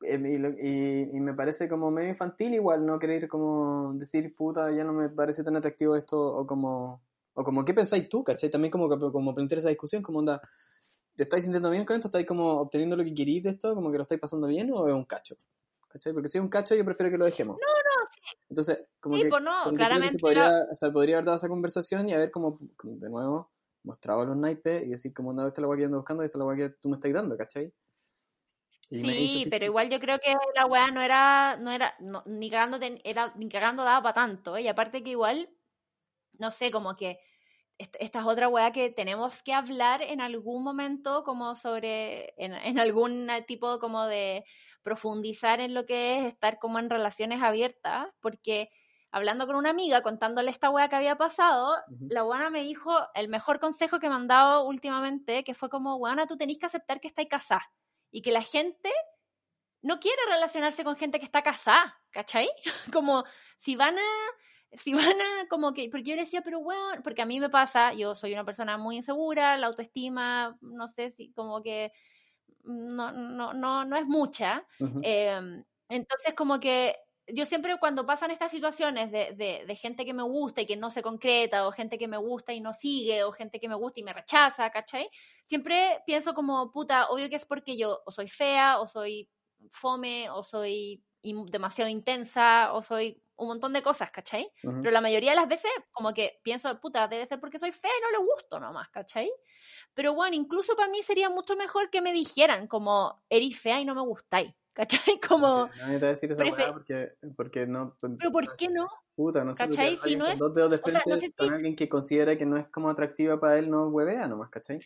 [0.04, 0.20] eh,
[0.62, 4.94] y- y me parece como medio infantil igual no querer como decir, puta, ya no
[4.94, 7.04] me parece tan atractivo esto, o como,
[7.42, 8.50] o como, ¿qué pensáis tú, cachai?
[8.50, 10.42] También como, que- como plantear esa discusión, como onda,
[11.16, 12.08] ¿te estáis sintiendo bien con esto?
[12.08, 13.76] ¿Estáis como obteniendo lo que queréis de esto?
[13.76, 15.36] ¿Como que lo estáis pasando bien o es un cacho?
[15.90, 16.14] ¿Cachai?
[16.14, 17.58] Porque si es un cacho yo prefiero que lo dejemos.
[17.60, 18.22] No, no, sí.
[18.50, 21.16] Entonces, como Sí, que, pues no, como creo que claramente se podría, o sea, podría
[21.18, 23.52] haber dado esa conversación y haber como, como de nuevo
[23.84, 26.26] mostrado los naipes y decir como, no, esta es la guay que ando buscando y
[26.28, 27.74] esta es la guay que tú me estás dando, ¿cachai?
[28.90, 32.50] Y Sí, pero igual yo creo que la weá no era, no era, no, ni
[32.52, 34.64] cagando, ten- era, ni cagando daba para tanto, ¿eh?
[34.64, 35.50] Y aparte que igual,
[36.40, 37.20] no sé, como que
[38.00, 42.80] esta es otra weá que tenemos que hablar en algún momento como sobre, en, en
[42.80, 44.44] algún tipo como de
[44.84, 48.70] profundizar en lo que es estar como en relaciones abiertas, porque
[49.12, 51.76] hablando con una amiga, contándole esta weá que había pasado,
[52.10, 56.00] la buena me dijo el mejor consejo que me han dado últimamente, que fue como,
[56.00, 57.70] buena, tú tenés que aceptar que estáis casada
[58.10, 58.92] y que la gente
[59.82, 62.50] no quiere relacionarse con gente que está casada, ¿cachai?
[62.94, 63.24] Como
[63.58, 64.02] si van a,
[64.74, 67.50] si van a, como que, porque yo le decía, pero bueno, porque a mí me
[67.50, 71.92] pasa, yo soy una persona muy insegura, la autoestima, no sé si como que
[72.64, 74.66] no, no, no, no es mucha.
[75.02, 76.96] Eh, entonces, como que
[77.28, 80.76] yo siempre cuando pasan estas situaciones de, de, de gente que me gusta y que
[80.78, 83.76] no se concreta, o gente que me gusta y no sigue, o gente que me
[83.76, 85.10] gusta y me rechaza, ¿cachai?
[85.46, 89.30] Siempre pienso como, puta, obvio que es porque yo o soy fea, o soy
[89.72, 94.52] fome, o soy demasiado intensa, o soy un montón de cosas, ¿cachai?
[94.64, 94.82] Ujú.
[94.82, 97.92] Pero la mayoría de las veces como que pienso, puta, debe ser porque soy fea
[97.98, 99.32] y no le gusto nomás, ¿cachai?
[99.94, 103.86] Pero bueno, incluso para mí sería mucho mejor que me dijeran como, eres fea y
[103.86, 105.20] no me gustáis, ¿cachai?
[105.38, 107.96] Como, Nadie te va a decir esa prefe- porque, porque no.
[108.20, 108.88] pero ¿por qué no?
[109.16, 109.66] Puta, no sé.
[109.66, 109.98] ¿Cachai?
[109.98, 111.90] Si no es- dos dedos de o sea, frente no sé con si- alguien que
[111.90, 114.80] considera que no es como atractiva para él, no huevea nomás, ¿cachai?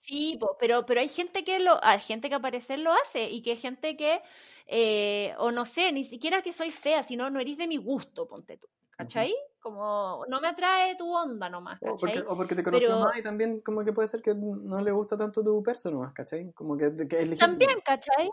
[0.00, 3.40] Sí, pero, pero hay gente que lo, hay gente que al parecer lo hace y
[3.42, 4.20] que hay gente que,
[4.66, 8.26] eh, o no sé, ni siquiera que soy fea, sino no eres de mi gusto,
[8.26, 9.34] ponte tú, ¿cachai?
[9.60, 12.22] Como no me atrae tu onda nomás, O porque, ¿cachai?
[12.28, 14.90] o porque te conoció Pero- más y también como que puede ser que no le
[14.92, 16.52] gusta tanto tu persona nomás, ¿cachai?
[16.52, 17.38] Como que, que es legítimo.
[17.38, 18.30] También, ¿cachai?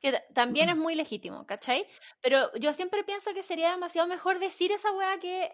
[0.00, 1.86] Que ta- también es muy legítimo, ¿cachai?
[2.20, 5.50] Pero yo siempre pienso que sería demasiado mejor decir esa weá que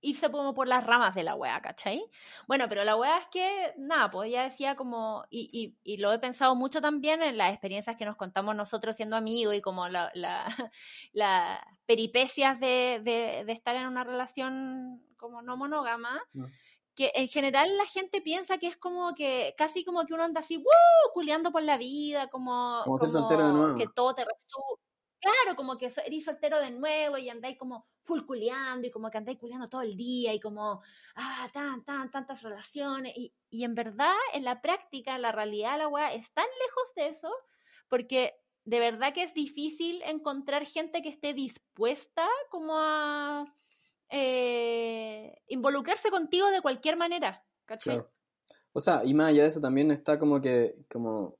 [0.00, 2.02] irse como por las ramas de la weá, ¿cachai?
[2.46, 6.12] Bueno, pero la weá es que, nada, pues ella decía como, y, y, y, lo
[6.12, 9.88] he pensado mucho también en las experiencias que nos contamos nosotros siendo amigos y como
[9.88, 10.72] las la,
[11.12, 16.20] la peripecias de, de, de, estar en una relación como no monógama.
[16.32, 16.48] No
[16.98, 20.40] que en general la gente piensa que es como que casi como que uno anda
[20.40, 21.12] así, ¡wuuu!
[21.14, 23.78] culeando por la vida, como, como, soltero de nuevo.
[23.78, 24.82] que todo te resulta.
[25.20, 29.18] Claro, como que eres soltero de nuevo y andáis como full culeando y como que
[29.18, 30.80] andáis culeando todo el día y como,
[31.16, 33.12] ah, tan, tan, tantas relaciones.
[33.16, 37.08] Y, y en verdad, en la práctica, la realidad, la weá es tan lejos de
[37.08, 37.32] eso
[37.88, 43.44] porque de verdad que es difícil encontrar gente que esté dispuesta como a
[44.10, 48.02] eh, involucrarse contigo de cualquier manera, ¿cachai?
[48.72, 51.38] O sea, y más allá de eso también está como que, como,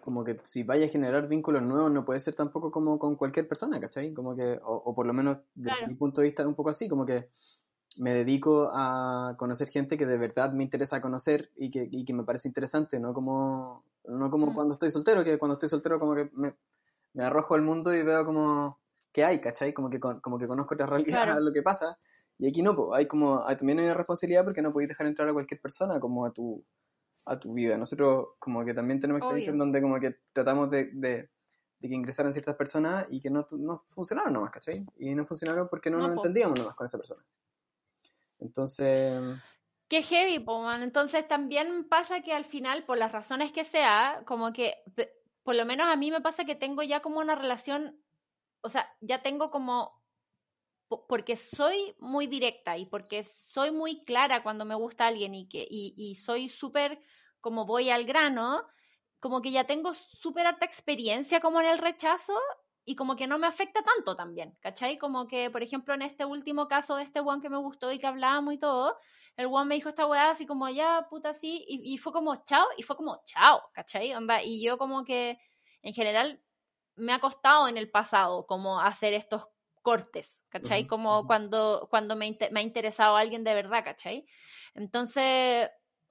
[0.00, 3.48] como que si vaya a generar vínculos nuevos no puede ser tampoco como con cualquier
[3.48, 4.12] persona, ¿cachai?
[4.12, 7.04] Como que, o, por lo menos desde mi punto de vista un poco así, como
[7.04, 7.28] que
[7.98, 12.14] me dedico a conocer gente que de verdad me interesa conocer y que, y que
[12.14, 14.54] me parece interesante, no como, no como mm.
[14.54, 16.54] cuando estoy soltero, que cuando estoy soltero como que me,
[17.14, 18.78] me arrojo al mundo y veo como
[19.12, 19.72] que hay, ¿cachai?
[19.74, 21.40] Como que, como que conozco otra realidad, claro.
[21.40, 21.98] lo que pasa.
[22.38, 25.06] Y aquí no, pues, hay como, hay, también hay una responsabilidad porque no podéis dejar
[25.06, 26.64] entrar a cualquier persona como a tu,
[27.26, 27.76] a tu vida.
[27.76, 31.30] Nosotros como que también tenemos experiencias en donde como que tratamos de, de,
[31.78, 34.84] de, que ingresaran ciertas personas y que no, no funcionaron nomás, ¿cachai?
[34.98, 37.24] Y no funcionaron porque no, no nos entendíamos nomás con esa persona.
[38.38, 39.20] Entonces...
[39.88, 44.52] Qué heavy, po, Entonces también pasa que al final, por las razones que sea, como
[44.52, 44.74] que,
[45.42, 48.02] por lo menos a mí me pasa que tengo ya como una relación
[48.62, 50.00] o sea, ya tengo como,
[51.08, 55.66] porque soy muy directa y porque soy muy clara cuando me gusta alguien y, que,
[55.68, 57.00] y, soy súper
[57.40, 58.62] como voy al grano,
[59.20, 62.34] como que ya tengo súper harta experiencia como en el rechazo
[62.84, 64.98] y como que no me afecta tanto también, ¿cachai?
[64.98, 67.98] Como que, por ejemplo, en este último caso de este one que me gustó y
[67.98, 68.96] que hablábamos y todo,
[69.36, 72.44] el one me dijo esta weá así como, ya, puta, así, y, y fue como,
[72.44, 74.14] chao, y fue como, chao, ¿cachai?
[74.14, 75.38] Onda, y yo como que,
[75.82, 76.42] en general,
[76.96, 79.44] me ha costado en el pasado como hacer estos
[79.82, 80.86] cortes, ¿cachai?
[80.86, 84.26] Como cuando, cuando me, me, ha interesado alguien de verdad, ¿cachai?
[84.74, 85.68] Entonces,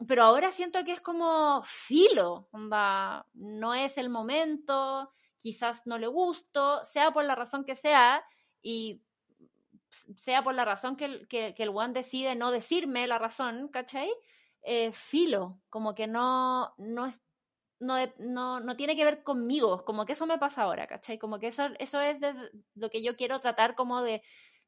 [0.07, 6.07] pero ahora siento que es como filo, onda, no es el momento, quizás no le
[6.07, 8.23] gusto, sea por la razón que sea,
[8.61, 9.01] y
[9.89, 13.67] sea por la razón que el, que, que el one decide no decirme la razón,
[13.69, 14.11] ¿cachai?
[14.63, 17.21] Eh, filo, como que no, no, es,
[17.81, 21.17] no, no, no, tiene que ver conmigo, como que eso me pasa ahora, ¿cachai?
[21.17, 22.33] Como que eso, eso es de
[22.75, 24.21] lo que yo quiero tratar como de,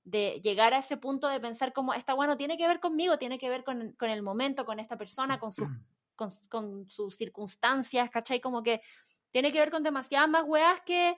[0.04, 3.38] de llegar a ese punto de pensar como, esta bueno tiene que ver conmigo, tiene
[3.38, 5.64] que ver con, con el momento, con esta persona, con, su,
[6.16, 8.42] con, con, sus circunstancias, ¿cachai?
[8.42, 8.82] Como que
[9.32, 11.16] tiene que ver con demasiadas más weas que,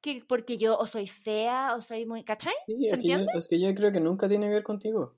[0.00, 2.54] que porque yo o soy fea o soy muy, ¿cachai?
[2.66, 5.17] Sí, es, que yo, es que yo creo que nunca tiene que ver contigo.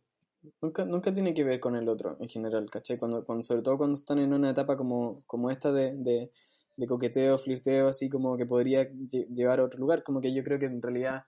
[0.63, 2.99] Nunca, nunca tiene que ver con el otro en general, ¿cachai?
[2.99, 6.33] Cuando, cuando, sobre todo cuando están en una etapa como, como esta de, de,
[6.77, 8.89] de coqueteo, flirteo, así como que podría
[9.29, 11.25] llevar a otro lugar, como que yo creo que en realidad,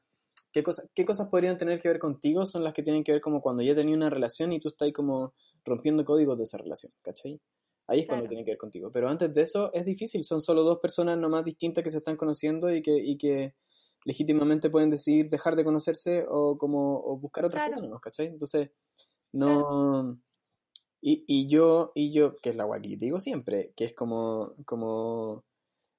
[0.51, 2.47] ¿qué, cosa, ¿qué cosas podrían tener que ver contigo?
[2.47, 4.91] Son las que tienen que ver como cuando ya tenía una relación y tú estás
[4.93, 5.35] como
[5.65, 7.39] rompiendo códigos de esa relación, ¿cachai?
[7.89, 8.91] Ahí es cuando tiene que ver contigo.
[8.91, 12.17] Pero antes de eso es difícil, son solo dos personas nomás distintas que se están
[12.17, 13.55] conociendo y que, y que
[14.05, 17.83] legítimamente pueden decidir dejar de conocerse o como o buscar otras claro.
[17.83, 18.27] cosas, ¿cachai?
[18.29, 18.71] Entonces,
[19.33, 20.19] no.
[21.05, 25.45] Y, y yo, y yo, que es la guaki, digo siempre, que es como, como,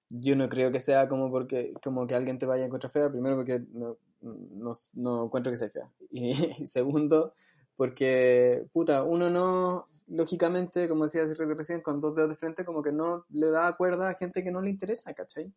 [0.10, 3.12] yo no creo que sea como porque, como que alguien te vaya a encontrar fea,
[3.12, 5.92] primero porque no, no, no encuentro que sea fea.
[6.10, 7.34] Y, segundo,
[7.76, 12.94] porque, puta, uno no, lógicamente, como decía recién, con dos dedos de frente, como que
[12.94, 15.54] no le da cuerda a gente que no le interesa, ¿cachai?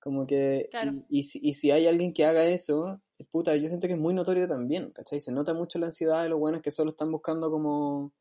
[0.00, 0.92] Como que, claro.
[1.08, 3.98] y, y, si, y si hay alguien que haga eso, puta, yo siento que es
[3.98, 5.20] muy notorio también, ¿cachai?
[5.20, 8.12] Se nota mucho la ansiedad de los buenos que solo están buscando como,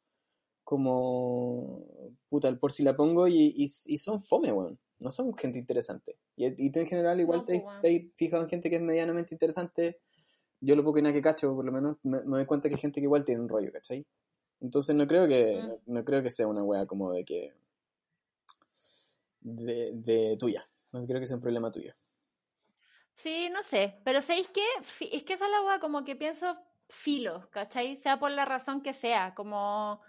[0.64, 1.86] como,
[2.30, 4.80] puta, el por si la pongo y, y, y son fome, weón.
[5.00, 6.18] No son gente interesante.
[6.36, 7.82] Y, y tú en general igual no, te, bueno.
[7.82, 10.02] te fijas en gente que es medianamente interesante.
[10.60, 12.76] Yo lo poco que nada que cacho, por lo menos, me, me, doy cuenta que
[12.76, 14.06] hay gente que igual tiene un rollo, ¿cachai?
[14.60, 15.68] Entonces no creo que, mm.
[15.68, 17.54] no, no, creo que sea una wea como de que,
[19.42, 20.70] de, de tuya.
[20.92, 21.94] No creo que sea un problema tuyo.
[23.22, 24.64] Sí, no sé, pero ¿sabéis qué?
[25.12, 27.98] Es que esa es la hueá como que pienso filo, ¿cachai?
[27.98, 30.02] Sea por la razón que sea, como,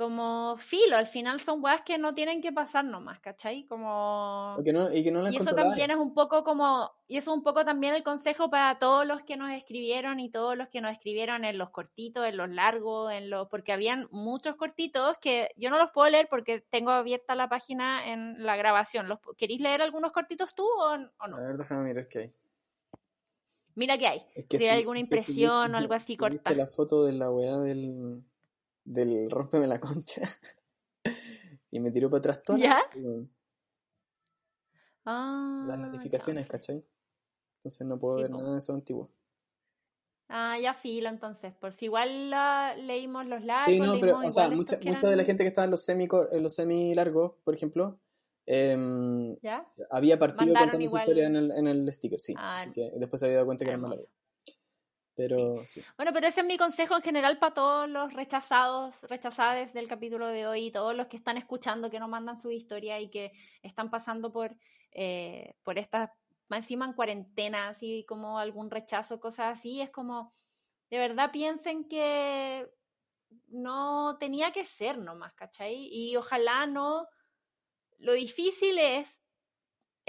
[0.00, 3.66] como filo, al final son weas que no tienen que pasar nomás, ¿cachai?
[3.66, 4.56] Como...
[4.64, 7.36] Que no, y, que no y eso también es un poco como, y eso es
[7.36, 10.80] un poco también el consejo para todos los que nos escribieron y todos los que
[10.80, 15.50] nos escribieron en los cortitos, en los largos, en los, porque habían muchos cortitos que
[15.58, 19.06] yo no los puedo leer porque tengo abierta la página en la grabación.
[19.06, 21.36] ¿Los, ¿Queréis leer algunos cortitos tú o, o no?
[21.36, 22.34] A ver, déjame mirar qué hay.
[23.74, 24.22] Mira qué hay.
[24.34, 26.54] Es que si hay alguna si impresión o algo así corta.
[26.54, 28.24] la foto de la weá del,
[28.90, 30.22] del rómpeme la concha.
[31.70, 32.82] y me tiró para atrás toda la- ¿Ya?
[32.96, 33.30] weón,
[35.04, 36.58] Ah, las notificaciones, chanfle.
[36.58, 36.86] ¿cachai?
[37.56, 38.38] Entonces no puedo Sí, ver po.
[38.38, 39.10] nada de eso antiguo.
[40.28, 41.54] Ah, ya filo entonces.
[41.54, 45.24] Por si igual la- leímos los largos, Sí, no, pero, o sea, mucha, de la
[45.24, 47.98] gente que estaba en los semi, en los semi largos, por ejemplo,
[48.46, 49.66] em, ¿Ya?
[49.90, 52.34] había partido Mandaron contando su historia en el, en el sticker, sí.
[52.36, 54.04] Ah, después se había dado cuenta que era más largo.
[55.20, 55.84] Pero sí.
[55.96, 60.28] Bueno, pero ese es mi consejo en general para todos los rechazados, rechazadas del capítulo
[60.28, 63.32] de hoy, todos los que están escuchando, que no mandan su historia y que
[63.62, 64.56] están pasando por,
[64.92, 66.10] eh, por estas,
[66.48, 70.34] más encima en cuarentena, así como algún rechazo, cosas así, es como,
[70.90, 72.68] de verdad piensen que
[73.48, 75.88] no tenía que ser nomás, ¿cachai?
[75.92, 77.08] Y ojalá no,
[77.98, 79.22] lo difícil es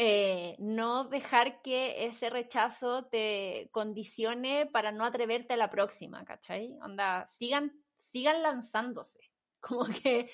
[0.03, 6.75] eh, no dejar que ese rechazo te condicione para no atreverte a la próxima, ¿cachai?
[6.81, 7.71] Onda, sigan,
[8.11, 9.19] sigan lanzándose.
[9.59, 10.27] Como que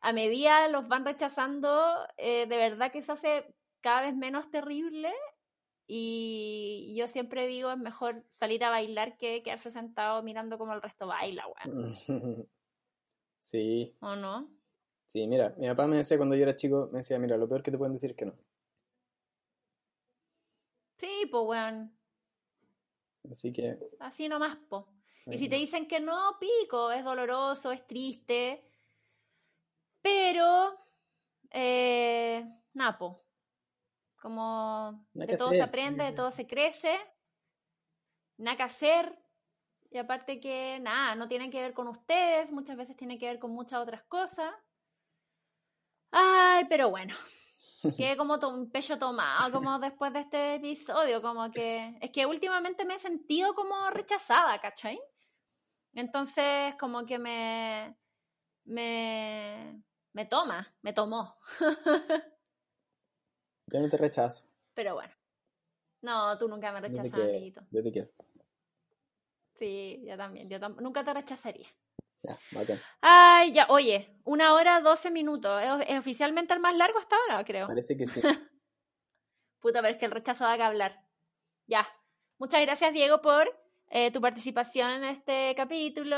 [0.00, 5.12] a medida los van rechazando, eh, de verdad que se hace cada vez menos terrible.
[5.86, 10.80] Y yo siempre digo, es mejor salir a bailar que quedarse sentado mirando como el
[10.80, 11.94] resto baila, weón.
[13.38, 14.50] Sí, ¿O no?
[15.04, 17.62] sí, mira, mi papá me decía cuando yo era chico, me decía, mira, lo peor
[17.62, 18.34] que te pueden decir es que no.
[21.00, 21.98] Sí, pues, weón.
[23.30, 24.86] Así que, Así nomás, po.
[25.24, 28.62] Y si te dicen que no, pico, es doloroso, es triste.
[30.02, 30.78] Pero,
[31.50, 32.44] eh,
[32.74, 33.24] napo.
[34.20, 36.98] Como Nada de todo hacer, se aprende, de todo se crece.
[38.36, 39.18] Nada que hacer.
[39.90, 43.38] Y aparte que, nada, no tiene que ver con ustedes, muchas veces tiene que ver
[43.38, 44.52] con muchas otras cosas.
[46.10, 47.14] Ay, pero bueno,
[47.96, 52.84] quedé como un pecho tomado como después de este episodio, como que es que últimamente
[52.84, 55.00] me he sentido como rechazada, ¿cachai?
[55.94, 57.96] Entonces como que me
[58.64, 59.82] me
[60.12, 61.36] me toma, me tomó,
[63.66, 64.44] yo no te rechazo.
[64.74, 65.12] pero bueno.
[66.02, 67.60] No, tú nunca me rechazas, amiguito.
[67.70, 68.08] yo te quiero.
[69.58, 71.68] Sí, yo también, yo tam- nunca te rechazaría.
[72.22, 72.78] Ya, bacán.
[73.00, 75.62] Ay, ya, oye, una hora doce minutos.
[75.86, 77.66] Es, oficialmente el más largo hasta ahora, creo.
[77.66, 78.20] Parece que sí.
[79.60, 81.04] Puta, pero es que el rechazo da que hablar.
[81.66, 81.86] Ya.
[82.38, 83.48] Muchas gracias, Diego, por
[83.88, 86.16] eh, tu participación en este capítulo.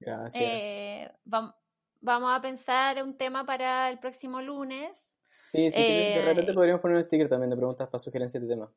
[0.00, 0.42] Gracias.
[0.44, 1.54] Eh, vam-
[2.00, 5.12] vamos a pensar un tema para el próximo lunes.
[5.44, 8.48] Sí, sí, de eh, repente podríamos poner un sticker también de preguntas para sugerencias de
[8.48, 8.72] tema.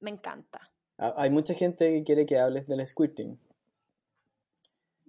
[0.00, 0.70] Me encanta.
[0.96, 3.38] Hay mucha gente que quiere que hables del squirting.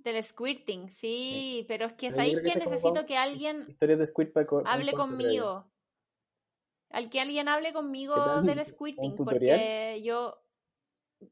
[0.05, 4.31] Del squirting, sí, pero es que Pero ¿sabéis que necesito que alguien Historias de squirt
[4.33, 5.65] para co- para un hable conmigo?
[6.91, 10.37] Al que alguien hable conmigo del ¿Un squirting, porque yo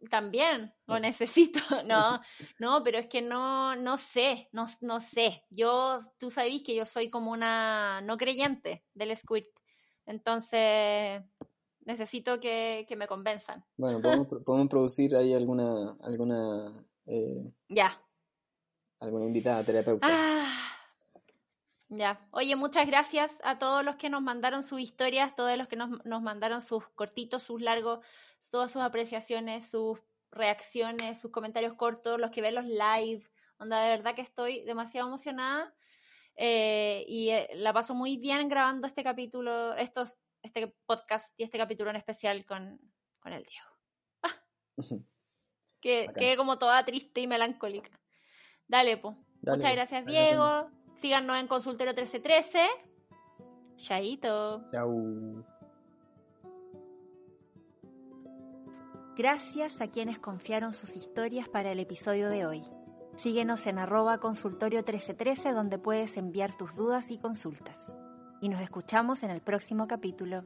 [0.09, 1.59] también lo necesito.
[1.85, 2.19] No,
[2.59, 5.43] no, pero es que no, no sé, no, no sé.
[5.51, 9.47] Yo, tú sabéis que yo soy como una no creyente del squirt.
[10.07, 11.21] Entonces,
[11.81, 13.63] necesito que, que me convenzan.
[13.77, 18.01] Bueno, podemos producir ahí alguna, alguna, eh, Ya.
[19.03, 20.07] Alguna invitada terapeuta.
[20.09, 20.77] Ah,
[21.89, 22.27] ya.
[22.31, 26.03] Oye, muchas gracias a todos los que nos mandaron sus historias, todos los que nos,
[26.05, 28.05] nos mandaron sus cortitos, sus largos,
[28.49, 29.99] todas sus apreciaciones, sus
[30.31, 33.23] reacciones, sus comentarios cortos, los que ven los live.
[33.57, 35.73] Onda, de verdad que estoy demasiado emocionada
[36.35, 41.57] eh, y eh, la paso muy bien grabando este capítulo, estos, este podcast y este
[41.57, 42.79] capítulo en especial con,
[43.19, 43.67] con el Diego.
[45.79, 46.21] Que Bacán.
[46.21, 47.91] quedé como toda triste y melancólica.
[48.73, 49.15] Dale, po.
[49.43, 50.67] Dale, Muchas gracias, Dale, Diego.
[50.95, 52.59] Síganos en Consultorio 1313.
[53.75, 54.63] Chaito.
[54.71, 55.45] Chau.
[59.15, 62.63] Gracias a quienes confiaron sus historias para el episodio de hoy.
[63.15, 67.77] Síguenos en arroba consultorio 1313 donde puedes enviar tus dudas y consultas.
[68.41, 70.45] Y nos escuchamos en el próximo capítulo.